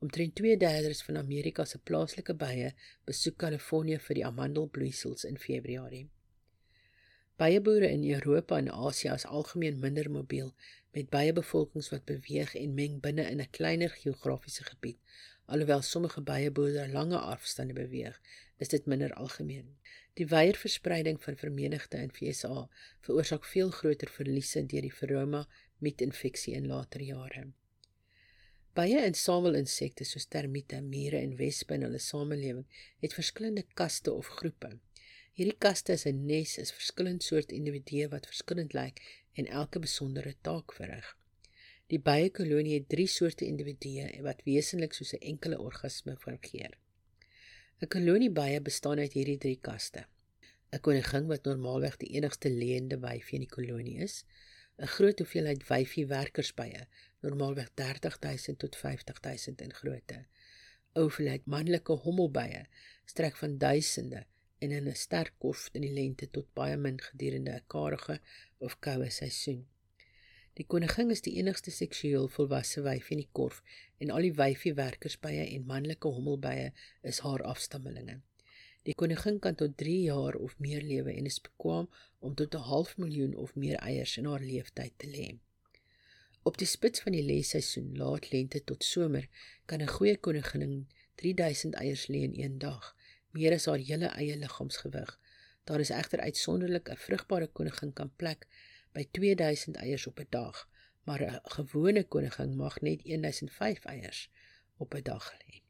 Omtrent 0.00 0.34
2/3 0.34 1.04
van 1.06 1.16
Amerika 1.16 1.64
se 1.64 1.78
plaaslike 1.78 2.34
bye 2.34 2.74
besoek 3.04 3.36
Kalifornië 3.36 3.98
vir 3.98 4.14
die 4.14 4.26
amandelbloeisels 4.26 5.24
in 5.24 5.38
Februarie. 5.38 6.08
Baie 7.36 7.60
boere 7.60 7.88
in 7.90 8.10
Europa 8.10 8.56
en 8.58 8.70
Asië 8.70 9.14
is 9.14 9.26
algemeen 9.26 9.78
minder 9.78 10.10
mobiel 10.10 10.54
met 10.92 11.10
baie 11.10 11.32
bevolkings 11.32 11.90
wat 11.90 12.04
beweeg 12.04 12.54
en 12.54 12.74
meng 12.74 13.00
binne 13.00 13.30
in 13.30 13.40
'n 13.40 13.50
kleiner 13.50 13.90
geografiese 13.90 14.64
gebied. 14.64 14.98
Alhoewel 15.48 15.82
sommige 15.82 16.20
baie 16.20 16.50
boere 16.52 16.82
lange 16.92 17.18
afstande 17.18 17.72
beweeg, 17.72 18.16
is 18.60 18.68
dit 18.68 18.86
minder 18.86 19.14
algemeen. 19.16 19.70
Die 20.20 20.26
wye 20.28 20.52
verspreiding 20.52 21.20
van 21.24 21.38
vermenigte 21.40 22.00
in 22.04 22.12
VSA 22.12 22.66
veroorsaak 23.06 23.46
veel 23.48 23.70
groter 23.70 24.10
verliese 24.12 24.64
deur 24.68 24.84
die 24.84 24.92
verroma 24.92 25.46
met 25.84 26.04
infeksie 26.04 26.52
in 26.58 26.66
later 26.68 27.04
jare. 27.06 27.46
Baie 28.76 28.98
insamelinsekte 29.06 30.04
soos 30.04 30.28
termiete, 30.30 30.82
mure 30.84 31.18
en 31.18 31.32
wespe 31.40 31.78
in 31.78 31.86
hulle 31.86 32.02
samelewing 32.02 32.66
het 33.02 33.16
verskillende 33.16 33.64
kaste 33.80 34.12
of 34.12 34.28
groepe. 34.40 34.74
Hierdie 35.38 35.56
kaste 35.64 35.96
is 35.96 36.04
'n 36.06 36.26
nes 36.26 36.58
is 36.58 36.74
verskillende 36.76 37.24
soort 37.24 37.52
individue 37.52 38.08
wat 38.12 38.26
verskillend 38.26 38.74
lyk 38.74 39.00
en 39.32 39.46
elke 39.46 39.78
besondere 39.78 40.34
taak 40.42 40.76
verrig. 40.76 41.16
Die 41.88 42.00
baie 42.04 42.28
kolonie 42.36 42.74
het 42.74 42.90
3 42.92 43.06
soorte 43.08 43.46
individue 43.48 44.08
wat 44.24 44.42
wesentlik 44.44 44.92
soos 44.92 45.14
'n 45.16 45.24
enkele 45.30 45.58
organisme 45.58 46.16
fungeer. 46.24 46.72
'n 47.80 47.88
Kolonie 47.94 48.30
baie 48.30 48.60
bestaan 48.60 48.98
uit 48.98 49.14
hierdie 49.16 49.38
3 49.44 49.60
kaste. 49.68 50.02
'n 50.72 50.80
Koningin 50.80 51.30
wat 51.30 51.48
normaalweg 51.48 51.96
die 52.02 52.10
enigste 52.18 52.50
lewende 52.50 52.98
wyfie 53.04 53.38
in 53.38 53.46
die 53.46 53.54
kolonie 53.54 53.96
is, 54.06 54.24
'n 54.78 54.90
groot 54.96 55.18
hoeveelheid 55.18 55.64
wyfie 55.70 56.04
werkersbye, 56.12 56.82
normaalweg 57.20 57.70
30000 57.74 58.58
tot 58.58 58.76
50000 58.76 59.60
in 59.60 59.72
grootte. 59.80 60.20
Ouverheid 60.92 61.46
manlike 61.46 61.92
hommelbye 61.92 62.66
strek 63.04 63.36
van 63.36 63.58
duisende 63.58 64.26
en 64.58 64.70
in 64.70 64.88
'n 64.88 64.94
sterk 65.06 65.34
korf 65.38 65.68
in 65.72 65.80
die 65.88 65.96
lente 66.02 66.30
tot 66.30 66.52
baie 66.52 66.76
min 66.76 67.00
gedurende 67.00 67.56
'n 67.56 67.66
karige 67.66 68.20
of 68.58 68.78
koue 68.78 69.10
seisoen. 69.10 69.66
Die 70.58 70.66
koningin 70.66 71.12
is 71.14 71.20
die 71.22 71.36
enigste 71.38 71.70
seksueel 71.70 72.24
volwasse 72.34 72.82
wyfie 72.82 73.14
in 73.14 73.20
die 73.22 73.32
korf 73.38 73.60
en 74.02 74.10
al 74.10 74.24
die 74.26 74.34
wyfie 74.34 74.72
werkersbye 74.74 75.44
en 75.44 75.68
manlike 75.68 76.10
hommelbye 76.16 76.72
is 77.10 77.20
haar 77.22 77.44
afstammelinge. 77.46 78.16
Die 78.88 78.96
koningin 78.98 79.38
kan 79.44 79.54
tot 79.60 79.76
3 79.78 79.92
jaar 80.08 80.34
of 80.34 80.56
meer 80.64 80.82
lewe 80.82 81.12
en 81.14 81.28
is 81.30 81.38
bekwam 81.44 81.86
om 82.18 82.34
tot 82.40 82.56
'n 82.58 82.66
half 82.70 82.96
miljoen 82.98 83.36
of 83.44 83.54
meer 83.54 83.78
eiers 83.90 84.16
in 84.18 84.26
haar 84.26 84.42
lewenstyd 84.50 84.94
te 84.96 85.06
lê. 85.06 85.26
Op 86.42 86.58
die 86.58 86.66
spits 86.66 87.04
van 87.06 87.12
die 87.12 87.22
lesseisoen, 87.22 87.94
laat 88.00 88.30
lente 88.32 88.64
tot 88.64 88.84
somer, 88.84 89.28
kan 89.66 89.82
'n 89.82 89.94
goeie 89.96 90.16
koningin 90.16 90.88
3000 91.14 91.74
eiers 91.74 92.06
lê 92.08 92.22
in 92.28 92.34
een 92.34 92.58
dag, 92.58 92.96
meer 93.30 93.52
as 93.52 93.66
haar 93.66 93.78
hele 93.78 94.06
eie 94.06 94.36
liggaamsgewig. 94.36 95.18
Daar 95.64 95.80
is 95.80 95.90
egter 95.90 96.20
uitsonderlik 96.20 96.88
'n 96.90 96.96
vrugbare 96.96 97.46
koningin 97.46 97.92
kan 97.92 98.10
plek 98.16 98.46
by 98.98 99.06
2000 99.18 99.78
eiers 99.84 100.06
op 100.10 100.18
'n 100.20 100.32
dag, 100.34 100.56
maar 101.06 101.22
'n 101.22 101.40
gewone 101.56 102.04
koningin 102.12 102.56
mag 102.56 102.80
net 102.80 103.00
1005 103.04 103.84
eiers 103.94 104.20
op 104.76 104.94
'n 104.94 105.02
dag 105.02 105.26
lê. 105.40 105.62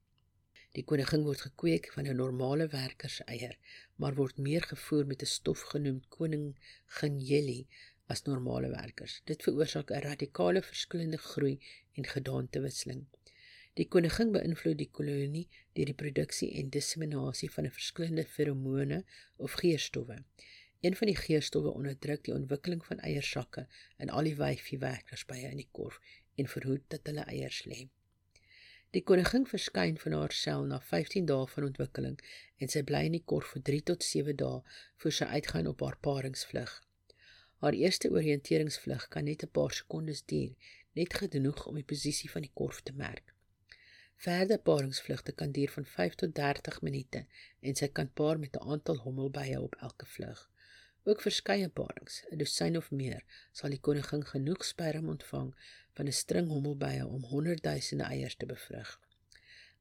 Die 0.77 0.85
koningin 0.85 1.23
word 1.29 1.41
gekweek 1.41 1.93
van 1.95 2.07
'n 2.07 2.17
normale 2.17 2.67
werker 2.69 3.11
se 3.11 3.25
eier, 3.25 3.59
maar 3.97 4.15
word 4.15 4.37
meer 4.49 4.63
gevoer 4.73 5.07
met 5.07 5.23
'n 5.23 5.35
stof 5.37 5.61
genoem 5.73 6.01
koningin 6.09 7.21
jelly, 7.31 7.67
as 8.07 8.23
normale 8.23 8.69
werkers. 8.69 9.21
Dit 9.25 9.43
veroorsaak 9.43 9.91
'n 9.91 10.05
radikale 10.11 10.63
verskillende 10.63 11.19
groei 11.31 11.61
en 11.93 12.05
gedaantewisseling. 12.05 13.03
Die 13.79 13.89
koningin 13.89 14.33
beïnvloed 14.33 14.79
die 14.79 14.91
kolonie 14.91 15.49
deur 15.77 15.91
die 15.91 16.01
produksie 16.03 16.49
en 16.61 16.71
disseminasie 16.77 17.51
van 17.57 17.65
'n 17.67 17.77
verskillende 17.79 18.25
feromone 18.25 19.05
of 19.37 19.53
geurstowwe. 19.53 20.17
Een 20.81 20.97
van 20.97 21.07
die 21.11 21.17
geurstowwe 21.17 21.71
onderdruk 21.75 22.25
die 22.25 22.35
ontwikkeling 22.35 22.85
van 22.87 22.99
eiersakke 22.99 23.67
in 23.97 24.11
al 24.11 24.29
die 24.29 24.37
wyfie 24.39 24.79
werkers 24.79 25.25
by 25.27 25.39
in 25.49 25.57
die 25.59 25.69
korf 25.79 25.97
en 26.35 26.51
verhoed 26.53 26.85
dat 26.95 27.07
hulle 27.11 27.25
eiers 27.27 27.65
lê. 27.67 27.89
Die 28.95 29.03
koningin 29.03 29.47
verskyn 29.47 29.97
van 30.01 30.15
haar 30.17 30.33
sel 30.33 30.63
na 30.69 30.79
15 30.91 31.27
dae 31.31 31.47
van 31.55 31.65
ontwikkeling 31.67 32.15
en 32.63 32.71
sy 32.75 32.83
bly 32.91 33.01
in 33.09 33.17
die 33.17 33.25
korf 33.33 33.51
vir 33.55 33.65
3 33.71 33.81
tot 33.91 34.07
7 34.07 34.37
dae 34.43 34.61
voor 35.03 35.15
sy 35.17 35.27
uitgaan 35.33 35.67
op 35.73 35.83
haar 35.85 35.99
paringsvlug. 36.07 36.71
Haar 37.65 37.77
eerste 37.79 38.11
oriënteringsvlug 38.15 39.09
kan 39.15 39.27
net 39.29 39.43
'n 39.43 39.51
paar 39.59 39.75
sekondes 39.81 40.23
duur, 40.33 40.55
net 40.95 41.15
genoeg 41.15 41.67
om 41.67 41.75
die 41.75 41.89
posisie 41.93 42.31
van 42.31 42.47
die 42.47 42.55
korf 42.55 42.81
te 42.83 42.93
merk. 42.93 43.35
Verdere 44.27 44.59
paringsvlugte 44.71 45.33
kan 45.33 45.53
duur 45.53 45.71
van 45.71 45.85
5 45.97 46.15
tot 46.15 46.35
30 46.35 46.81
minute 46.83 47.27
en 47.61 47.75
sy 47.75 47.89
kan 47.89 48.13
paar 48.13 48.39
met 48.39 48.57
'n 48.57 48.69
aantal 48.75 48.97
hommelbye 49.05 49.61
op 49.61 49.75
elke 49.75 50.07
vlug. 50.07 50.49
Ook 51.05 51.21
verskeie 51.21 51.69
parings, 51.69 52.25
'n 52.31 52.39
dosyn 52.39 52.77
of 52.77 52.91
meer, 52.91 53.23
sal 53.53 53.71
die 53.71 53.81
koningin 53.81 54.25
genoeg 54.25 54.65
sperm 54.65 55.09
ontvang 55.09 55.55
van 55.97 56.07
'n 56.07 56.13
string 56.13 56.49
hommelbye 56.49 57.07
om 57.07 57.23
honderdduisende 57.25 58.05
eiers 58.05 58.37
te 58.37 58.47
bevrug. 58.47 59.01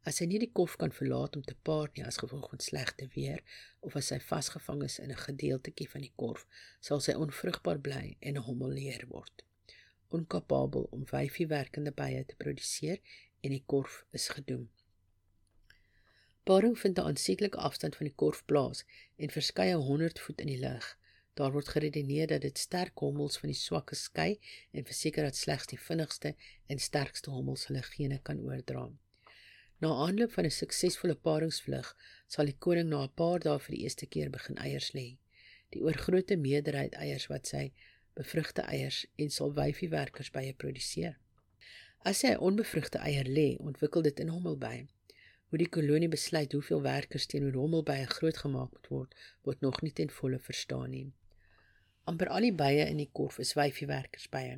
As 0.07 0.21
sy 0.21 0.25
nie 0.25 0.39
die 0.39 0.51
kof 0.59 0.77
kan 0.79 0.93
verlaat 0.95 1.35
om 1.35 1.41
te 1.43 1.55
paar 1.67 1.89
nie 1.95 2.05
as 2.07 2.19
gevolg 2.21 2.49
van 2.49 2.61
slegte 2.63 3.07
weer 3.15 3.41
of 3.79 3.95
as 3.99 4.07
sy 4.13 4.19
vasgevang 4.19 4.83
is 4.83 4.99
in 4.99 5.11
'n 5.11 5.23
gedeeltetjie 5.23 5.89
van 5.89 6.01
die 6.01 6.13
korf, 6.15 6.45
sal 6.79 6.99
sy 6.99 7.11
onvrugbaar 7.25 7.79
bly 7.87 8.15
en 8.19 8.37
'n 8.37 8.45
hommelleer 8.47 9.03
word. 9.07 9.43
Onkapabel 10.07 10.87
om 10.91 11.03
wyfie 11.11 11.47
werkende 11.47 11.91
bye 11.91 12.23
te 12.25 12.35
produseer 12.35 12.99
en 13.41 13.51
die 13.51 13.63
korf 13.65 14.05
is 14.11 14.29
gedoem. 14.29 14.69
Paring 16.47 16.79
vind 16.79 16.97
'n 16.99 17.07
aansieklike 17.09 17.57
afstand 17.57 17.95
van 17.95 18.07
die 18.07 18.15
korf 18.15 18.45
plaas 18.45 18.85
en 19.17 19.29
verskeie 19.29 19.75
100 19.75 20.19
voet 20.19 20.41
in 20.41 20.47
die 20.47 20.59
lug. 20.59 20.97
Daar 21.37 21.51
word 21.53 21.67
geredeneer 21.69 22.27
dat 22.27 22.41
dit 22.41 22.57
sterk 22.57 22.97
hommels 22.97 23.35
van 23.37 23.51
die 23.51 23.57
swakke 23.57 23.95
skei 23.95 24.39
en 24.71 24.85
verseker 24.85 25.27
dat 25.27 25.35
slegs 25.37 25.67
die 25.69 25.77
vinnigste 25.77 26.31
en 26.65 26.79
sterkste 26.81 27.29
hommels 27.29 27.67
hulle 27.69 27.83
gene 27.85 28.17
kan 28.29 28.39
oordra. 28.41 28.87
Na 29.85 29.91
aanloop 30.05 30.31
van 30.33 30.47
'n 30.49 30.55
suksesvolle 30.55 31.15
paringsvlug 31.27 31.91
sal 32.35 32.49
die 32.49 32.57
koning 32.65 32.89
na 32.89 33.03
'n 33.03 33.13
paar 33.21 33.39
dae 33.39 33.59
vir 33.65 33.75
die 33.75 33.83
eerste 33.83 34.07
keer 34.15 34.31
begin 34.37 34.57
eiers 34.57 34.89
lê. 34.97 35.05
Die 35.75 35.83
oorgrootste 35.83 36.37
meerderheid 36.47 36.97
eiers 37.03 37.27
wat 37.33 37.47
sy 37.53 37.71
bevrugte 38.15 38.61
eiers 38.61 39.05
en 39.15 39.29
sal 39.29 39.53
wyfie 39.53 39.89
werkers 39.89 40.31
by 40.31 40.53
produseer. 40.63 41.19
As 42.03 42.21
hy 42.21 42.33
onbevrugte 42.49 42.97
eier 42.97 43.29
lê, 43.29 43.57
ontwikkel 43.59 44.01
dit 44.01 44.19
in 44.19 44.33
hommelbye. 44.33 44.87
Hoe 45.49 45.57
die 45.57 45.69
kolonie 45.69 46.09
besluit 46.09 46.51
hoeveel 46.51 46.81
werkers 46.81 47.25
teenoor 47.25 47.61
hommelbye 47.61 48.09
grootgemaak 48.17 48.71
moet 48.71 48.87
word, 48.95 49.15
word 49.43 49.61
nog 49.61 49.81
nie 49.81 49.93
ten 49.93 50.09
volle 50.09 50.39
verstaan 50.39 50.89
nie. 50.89 51.07
Amper 52.11 52.29
al 52.31 52.45
die 52.47 52.55
bye 52.55 52.85
in 52.87 52.99
die 53.01 53.11
korf 53.19 53.39
is 53.43 53.55
wyfie 53.59 53.87
werkers 53.89 54.27
bye. 54.33 54.57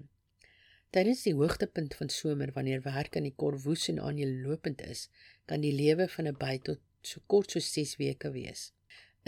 Tydens 0.96 1.22
die 1.26 1.36
hoogtepunt 1.38 1.96
van 1.98 2.10
somer 2.10 2.52
wanneer 2.54 2.82
werk 2.86 3.16
in 3.20 3.26
die 3.28 3.36
korf 3.44 3.64
woes 3.66 3.88
en 3.92 4.02
aanlopend 4.02 4.82
is, 4.86 5.08
kan 5.46 5.62
die 5.66 5.74
lewe 5.74 6.08
van 6.16 6.28
'n 6.28 6.38
by 6.44 6.58
tot 6.70 6.82
so 7.12 7.22
kort 7.28 7.52
soos 7.52 7.72
6 7.74 7.96
weke 8.02 8.32
wees. 8.32 8.72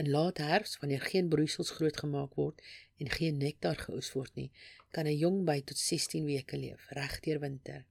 In 0.01 0.09
laat 0.09 0.37
herfs 0.37 0.77
wanneer 0.81 1.01
geen 1.01 1.29
broeisels 1.29 1.71
grootgemaak 1.77 2.33
word 2.41 2.61
en 2.97 3.09
geen 3.17 3.37
nektar 3.37 3.77
geoes 3.85 4.11
word 4.17 4.35
nie, 4.35 4.51
kan 4.91 5.05
'n 5.07 5.17
jong 5.17 5.45
by 5.45 5.59
tot 5.61 5.77
16 5.77 6.25
weke 6.25 6.57
leef, 6.57 6.87
regdeur 6.89 7.39
winter. 7.39 7.85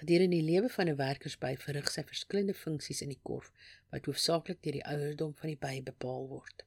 Gedurende 0.00 0.36
die 0.36 0.50
lewe 0.50 0.68
van 0.68 0.88
'n 0.88 0.96
werkersby 0.96 1.56
verrig 1.56 1.90
sy 1.90 2.02
verskillende 2.02 2.54
funksies 2.54 3.02
in 3.02 3.12
die 3.12 3.22
korf 3.22 3.52
wat 3.90 4.06
hoofsaaklik 4.06 4.62
deur 4.62 4.78
die 4.78 4.88
ouderdom 4.92 5.34
van 5.34 5.48
die 5.48 5.60
by 5.66 5.82
bepaal 5.82 6.28
word. 6.28 6.64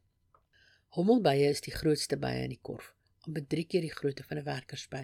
Hommelbye 0.95 1.49
is 1.51 1.59
die 1.61 1.73
grootste 1.75 2.15
bye 2.17 2.43
in 2.45 2.53
die 2.53 2.61
korf, 2.67 2.85
amper 3.27 3.43
3 3.53 3.63
keer 3.71 3.83
die 3.85 3.95
grootte 3.95 4.23
van 4.27 4.39
'n 4.39 4.45
werkersby. 4.45 5.01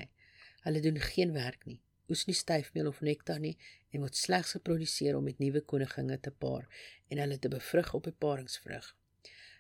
Hulle 0.64 0.82
doen 0.86 1.00
geen 1.06 1.34
werk 1.36 1.66
nie, 1.72 1.82
oes 2.10 2.24
nie 2.30 2.36
styfmeel 2.40 2.88
of 2.92 3.02
nektar 3.10 3.42
nie 3.44 3.58
en 3.92 4.06
word 4.06 4.16
slegs 4.22 4.56
geproduseer 4.56 5.20
om 5.20 5.28
met 5.28 5.44
nuwe 5.44 5.62
koninginne 5.74 6.18
te 6.28 6.32
paar 6.46 6.66
en 7.10 7.22
hulle 7.24 7.38
te 7.38 7.52
bevrug 7.58 7.94
op 8.00 8.08
'n 8.08 8.16
paringsvrug. 8.26 8.88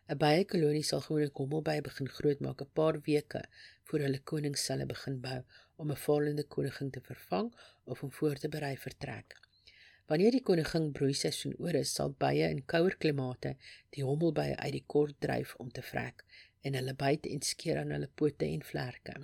'n 0.07 0.17
Bye 0.23 0.47
kolonie 0.55 0.87
sal 0.91 1.05
gewoonlik 1.09 1.43
hommelbye 1.43 1.87
begin 1.91 2.13
grootmaak 2.17 2.61
'n 2.61 2.73
paar 2.79 3.01
weke 3.11 3.43
voor 3.83 3.99
hulle 4.07 4.25
koningsselle 4.31 4.85
begin 4.95 5.21
bou 5.29 5.39
om 5.75 5.91
'n 5.91 6.03
vallende 6.07 6.47
koningin 6.55 6.91
te 6.91 7.01
vervang 7.11 7.53
of 7.83 8.03
om 8.03 8.11
voor 8.11 8.35
te 8.35 8.49
berei 8.49 8.75
vir 8.77 8.97
trek. 8.97 9.42
Wanneer 10.13 10.35
die 10.35 10.43
koningin 10.45 10.91
broeiseisoen 10.93 11.55
oor 11.57 11.73
is, 11.79 11.91
sal 11.97 12.11
bye 12.21 12.45
in 12.45 12.59
kouer 12.71 12.93
klimate 13.03 13.55
die 13.95 14.03
hommelbye 14.05 14.59
uit 14.59 14.75
die 14.75 14.81
kort 14.93 15.15
dryf 15.25 15.55
om 15.63 15.71
te 15.73 15.81
vrek 15.87 16.21
en 16.69 16.77
hulle 16.77 16.93
byt 16.99 17.25
en 17.31 17.41
skeer 17.47 17.79
aan 17.81 17.93
hulle 17.95 18.09
pote 18.21 18.45
en 18.45 18.61
vlerke. 18.67 19.15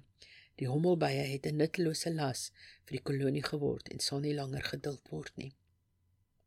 Die 0.58 0.70
hommelbye 0.72 1.28
het 1.34 1.46
'n 1.46 1.62
nuttelose 1.62 2.14
las 2.16 2.42
vir 2.86 2.98
die 2.98 3.04
kolonie 3.12 3.46
geword 3.52 3.94
en 3.94 4.02
sal 4.08 4.26
nie 4.26 4.34
langer 4.40 4.66
geduld 4.72 5.14
word 5.14 5.38
nie. 5.44 5.52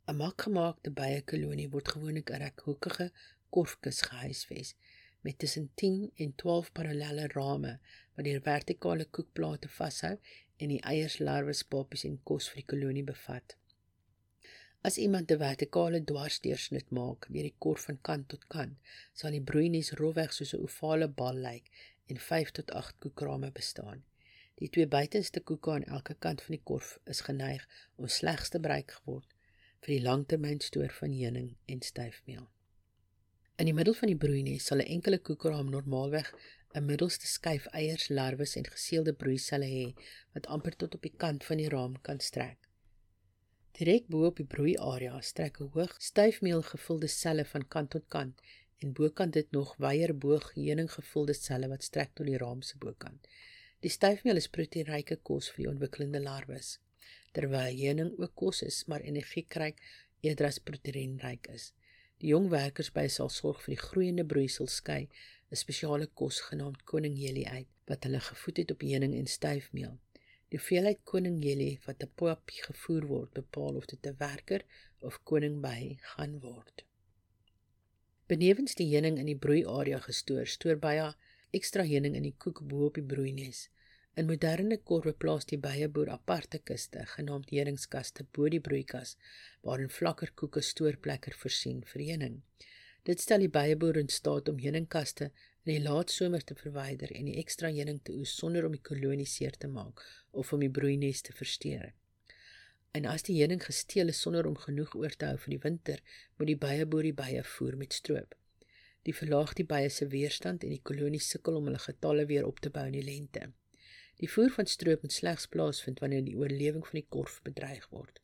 'n 0.09 0.19
Makgemaakte 0.25 0.91
bye 0.91 1.23
kolonie 1.35 1.71
word 1.77 1.95
gewoonlik 1.95 2.35
'n 2.35 2.43
rekhoekige 2.47 3.11
korfkus 3.51 4.03
gehuisves 4.11 4.75
met 5.21 5.39
tussen 5.39 5.71
10 5.75 6.11
en 6.17 6.35
12 6.35 6.73
parallelle 6.73 7.31
rame 7.39 7.79
wat 8.17 8.25
die 8.25 8.41
vertikale 8.51 9.05
koekplate 9.05 9.69
vashou 9.69 10.17
en 10.57 10.69
die 10.69 10.83
eiers, 10.83 11.19
larwes, 11.19 11.63
poppies 11.63 12.05
en 12.05 12.23
kos 12.25 12.49
vir 12.49 12.65
die 12.65 12.71
kolonie 12.75 13.11
bevat. 13.17 13.62
As 14.89 14.99
iemand 14.99 15.31
'n 15.31 15.39
vertikale 15.39 15.99
dwarsdeursnit 16.11 16.89
maak 16.99 17.27
deur 17.35 17.47
die 17.49 17.59
korf 17.65 17.83
van 17.89 17.99
kant 18.09 18.25
tot 18.33 18.47
kant, 18.55 18.79
sal 19.19 19.35
die 19.35 19.45
broeinies 19.51 19.91
rofweg 20.01 20.33
soos 20.35 20.55
'n 20.55 20.63
ovale 20.69 21.09
bal 21.21 21.37
lyk 21.45 21.67
en 22.11 22.19
5 22.31 22.51
tot 22.57 22.73
8 22.81 22.97
koekrame 23.05 23.51
bestaan. 23.59 24.01
Die 24.63 24.71
twee 24.75 24.87
buitenste 24.87 25.41
koeke 25.51 25.71
aan 25.75 25.87
elke 25.99 26.17
kant 26.27 26.43
van 26.47 26.57
die 26.57 26.65
korf 26.71 26.91
is 27.15 27.21
geneig 27.29 27.69
om 27.97 28.09
slegs 28.09 28.49
te 28.49 28.59
gebruik 28.59 28.91
geword 28.97 29.31
vir 29.83 29.95
die 29.95 30.03
langtermynstoor 30.09 30.91
van 30.99 31.15
heuning 31.21 31.49
en 31.67 31.81
styfmeel. 31.91 32.51
In 33.63 33.71
die 33.71 33.77
middel 33.79 33.95
van 34.01 34.11
die 34.11 34.21
broeines 34.27 34.67
sal 34.67 34.83
'n 34.83 34.93
enkele 34.97 35.19
koekraam 35.31 35.71
normaalweg 35.71 36.35
'n 36.75 36.85
middelste 36.91 37.27
skyf 37.27 37.67
eiers, 37.67 38.09
larwes 38.09 38.57
en 38.57 38.67
geseelde 38.75 39.15
broeiselle 39.23 39.71
hê 39.77 39.87
wat 40.35 40.47
amper 40.47 40.77
tot 40.77 40.95
op 40.95 41.03
die 41.03 41.17
kant 41.17 41.45
van 41.45 41.57
die 41.57 41.69
raam 41.69 42.01
kan 42.11 42.21
strek. 42.21 42.62
Direk 43.79 44.09
bo 44.13 44.27
op 44.29 44.37
die 44.37 44.45
broeiarea 44.55 45.19
strek 45.27 45.59
'n 45.61 45.69
hoog 45.75 45.93
styfmeel 46.07 46.63
gevulde 46.71 47.09
selle 47.13 47.45
van 47.53 47.63
kant 47.75 47.91
tot 47.95 48.05
kant 48.15 48.43
en 48.83 48.93
bokant 48.99 49.33
dit 49.37 49.55
nog 49.57 49.71
wyeer 49.85 50.13
boog 50.25 50.51
heuning 50.57 50.91
gevulde 50.95 51.37
selle 51.39 51.71
wat 51.71 51.87
strek 51.87 52.11
tot 52.15 52.29
die 52.31 52.41
raam 52.43 52.61
se 52.69 52.77
bokant. 52.83 53.31
Die 53.87 53.93
styfmeel 53.95 54.41
is 54.43 54.51
proteïnryke 54.57 55.17
kos 55.31 55.49
vir 55.55 55.63
die 55.63 55.71
ontwikkelende 55.71 56.21
larwes, 56.27 56.69
terwyl 57.33 57.81
heuning 57.81 58.13
ook 58.19 58.35
kos 58.43 58.63
is 58.69 58.83
maar 58.93 59.09
energiekryk 59.13 59.81
eerder 60.21 60.51
as 60.51 60.61
proteïnryk 60.71 61.49
is. 61.57 61.73
Die 62.21 62.35
jong 62.35 62.51
werkers 62.53 62.93
by 63.01 63.09
sal 63.17 63.33
sorg 63.41 63.65
vir 63.65 63.77
die 63.77 63.85
groeiende 63.87 64.29
broeisel 64.35 64.69
skei, 64.69 65.09
'n 65.51 65.63
spesiale 65.65 66.13
kos 66.21 66.45
genaamd 66.51 66.85
koningjelie 66.85 67.49
uit 67.49 67.71
wat 67.89 68.05
hulle 68.05 68.21
gevoed 68.21 68.57
het 68.63 68.71
op 68.77 68.85
heuning 68.91 69.17
en 69.17 69.27
styfmeel. 69.27 69.97
Die 70.53 70.59
hoeveelheid 70.61 70.99
koningjelie 71.09 71.81
wat 71.87 72.03
'n 72.05 72.13
pop 72.21 72.51
gevoer 72.69 73.05
word, 73.11 73.31
bepaal 73.33 73.77
of 73.81 73.87
dit 73.93 74.07
'n 74.07 74.17
werker 74.19 74.63
of 75.01 75.23
koning 75.29 75.55
by 75.63 75.97
gaan 76.15 76.35
word. 76.41 76.85
Benewens 78.27 78.75
die 78.75 78.89
heuning 78.91 79.17
in 79.19 79.31
die 79.31 79.39
broeiarea 79.45 80.01
gestoor, 80.09 80.47
stoor 80.47 80.77
baie 80.77 81.07
ekstra 81.59 81.87
heuning 81.89 82.15
in 82.17 82.27
die 82.29 82.35
koek 82.45 82.61
bo 82.69 82.85
op 82.91 83.01
die 83.01 83.09
broeines. 83.15 83.69
In 84.15 84.29
moderne 84.29 84.77
korwe 84.77 85.15
plaas 85.25 85.49
die 85.49 85.59
byeboer 85.59 86.11
aparte 86.11 86.59
kiste 86.59 87.07
genaamd 87.15 87.51
heuningskaste 87.51 88.27
bo 88.33 88.49
die 88.49 88.61
broeikas 88.61 89.17
waarin 89.63 89.89
vlakker 89.89 90.33
koeke 90.35 90.61
stoorplekke 90.61 91.33
voorsien 91.33 91.81
vir 91.95 92.03
heuning. 92.11 92.43
Dit 93.09 93.21
stel 93.21 93.39
die 93.39 93.55
byeboer 93.57 93.97
in 93.97 94.09
staat 94.09 94.49
om 94.49 94.59
heuningkaste 94.59 95.31
die 95.69 95.79
laat 95.83 96.11
somer 96.11 96.43
te 96.43 96.57
verwyder 96.59 97.13
en 97.15 97.29
die 97.31 97.39
ekstra 97.39 97.69
heuning 97.71 98.01
te 98.03 98.15
oes 98.19 98.33
sonder 98.35 98.65
om 98.67 98.73
die 98.75 98.83
kolonie 98.83 99.29
seer 99.31 99.55
te 99.55 99.69
maak 99.71 100.03
of 100.33 100.51
om 100.53 100.63
die 100.65 100.73
broeines 100.79 101.23
te 101.23 101.35
versteur. 101.39 101.93
En 102.93 103.07
as 103.07 103.23
die 103.29 103.37
heuning 103.39 103.63
gesteel 103.63 104.11
is 104.11 104.21
sonder 104.21 104.49
om 104.49 104.57
genoeg 104.59 104.97
oor 104.99 105.15
te 105.17 105.29
hou 105.31 105.37
vir 105.45 105.55
die 105.55 105.63
winter, 105.63 106.03
moet 106.37 106.51
die 106.51 106.59
byeboer 106.65 107.07
die 107.09 107.17
bye 107.23 107.45
voer 107.55 107.79
met 107.79 107.95
stroop. 107.95 108.35
Die 109.07 109.15
verlaag 109.15 109.55
die 109.59 109.67
bye 109.67 109.89
se 109.91 110.11
weerstand 110.11 110.67
en 110.67 110.75
die 110.75 110.83
kolonie 110.91 111.23
sukkel 111.23 111.57
om 111.59 111.71
hulle 111.71 111.81
getalle 111.87 112.27
weer 112.27 112.47
op 112.47 112.61
te 112.61 112.71
bou 112.75 112.85
in 112.91 112.99
die 112.99 113.07
lente. 113.07 113.49
Die 114.19 114.31
voer 114.31 114.51
van 114.55 114.69
stroop 114.71 115.07
moet 115.07 115.15
slegs 115.15 115.49
plaasvind 115.55 116.03
wanneer 116.03 116.27
die 116.27 116.37
oorlewing 116.39 116.85
van 116.91 117.01
die 117.01 117.09
korf 117.09 117.39
bedreig 117.47 117.89
word. 117.95 118.21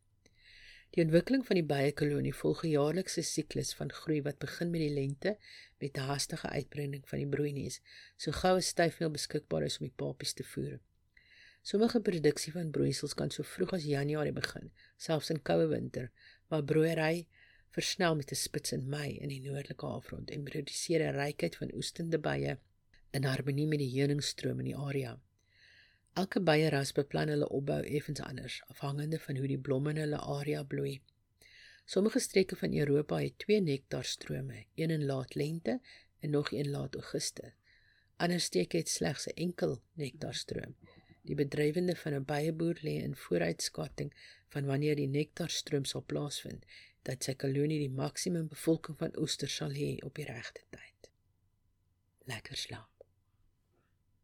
Die 0.96 1.02
ontwikkeling 1.04 1.42
van 1.46 1.58
die 1.58 1.66
bijenkolonie 1.68 2.34
volg 2.34 2.62
'n 2.64 2.70
jaarlikse 2.72 3.22
siklus 3.22 3.74
van 3.76 3.90
groei 3.92 4.22
wat 4.22 4.38
begin 4.44 4.70
met 4.70 4.80
die 4.80 4.94
lente 5.00 5.36
met 5.80 5.98
'n 5.98 6.06
hastige 6.10 6.48
uitbreiding 6.48 7.08
van 7.08 7.18
die 7.18 7.28
broeinies, 7.34 7.80
so 8.16 8.32
gou 8.32 8.56
as 8.56 8.70
styfmeel 8.72 9.10
beskikbaar 9.10 9.66
is 9.66 9.78
om 9.78 9.86
die 9.86 9.98
papies 10.04 10.32
te 10.32 10.44
voer. 10.44 10.78
Sommige 11.62 12.00
produksie 12.00 12.52
van 12.52 12.70
broeisels 12.70 13.14
kan 13.14 13.30
so 13.30 13.42
vroeg 13.42 13.72
as 13.72 13.84
Januarie 13.84 14.32
begin, 14.32 14.70
selfs 14.96 15.30
in 15.30 15.42
koue 15.42 15.66
winter, 15.66 16.10
maar 16.48 16.64
broeiery 16.64 17.26
versnel 17.76 18.16
met 18.16 18.32
'n 18.32 18.34
spits 18.34 18.72
in 18.72 18.88
Mei 18.88 19.18
in 19.18 19.28
die 19.28 19.40
noordelike 19.40 19.86
halfrond 19.86 20.30
en 20.30 20.44
produseer 20.44 21.04
'n 21.04 21.16
rykheid 21.20 21.56
van 21.56 21.74
oestende 21.74 22.18
bye 22.18 22.58
in 23.10 23.24
harmonie 23.24 23.66
met 23.66 23.78
die 23.78 24.00
heuningstroom 24.00 24.58
in 24.58 24.64
die 24.64 24.76
area. 24.76 25.20
Elke 26.18 26.40
beieras 26.42 26.90
beplan 26.96 27.30
hulle 27.30 27.46
opbou 27.54 27.82
effens 27.96 28.20
anders, 28.26 28.54
afhangende 28.72 29.18
van 29.22 29.36
hoe 29.38 29.48
die 29.50 29.58
blomme 29.66 29.92
in 29.94 30.00
hulle 30.02 30.18
area 30.36 30.64
bloei. 30.72 30.96
Sommige 31.86 32.18
streke 32.24 32.56
van 32.56 32.74
Europa 32.74 33.20
het 33.22 33.36
twee 33.44 33.60
nektarstrome, 33.62 34.64
een 34.74 34.90
in 34.96 35.04
laat 35.06 35.34
lente 35.34 35.76
en 36.20 36.30
nog 36.30 36.50
een 36.52 36.70
laat 36.70 36.94
Augustus. 36.94 37.54
Ander 38.16 38.40
streke 38.40 38.76
het 38.82 38.88
slegs 38.88 39.28
'n 39.28 39.36
enkel 39.44 39.80
nektarstroom. 39.94 40.74
Die 41.22 41.38
bedrywende 41.38 41.96
van 41.96 42.14
'n 42.14 42.24
beieboer 42.24 42.78
lê 42.82 42.96
in 43.06 43.16
vooruitskatting 43.16 44.12
van 44.48 44.66
wanneer 44.66 44.96
die 44.96 45.08
nektarstroom 45.08 45.84
sal 45.84 46.04
plaasvind, 46.06 46.64
dat 47.02 47.22
sy 47.24 47.34
kolonie 47.34 47.78
die 47.78 47.96
maksimum 48.02 48.48
bevolking 48.48 48.98
van 48.98 49.18
oester 49.18 49.48
sal 49.48 49.70
hê 49.70 49.96
op 50.04 50.14
die 50.14 50.24
regte 50.24 50.62
tyd. 50.70 51.10
Lekker 52.24 52.56
slaap. 52.56 52.97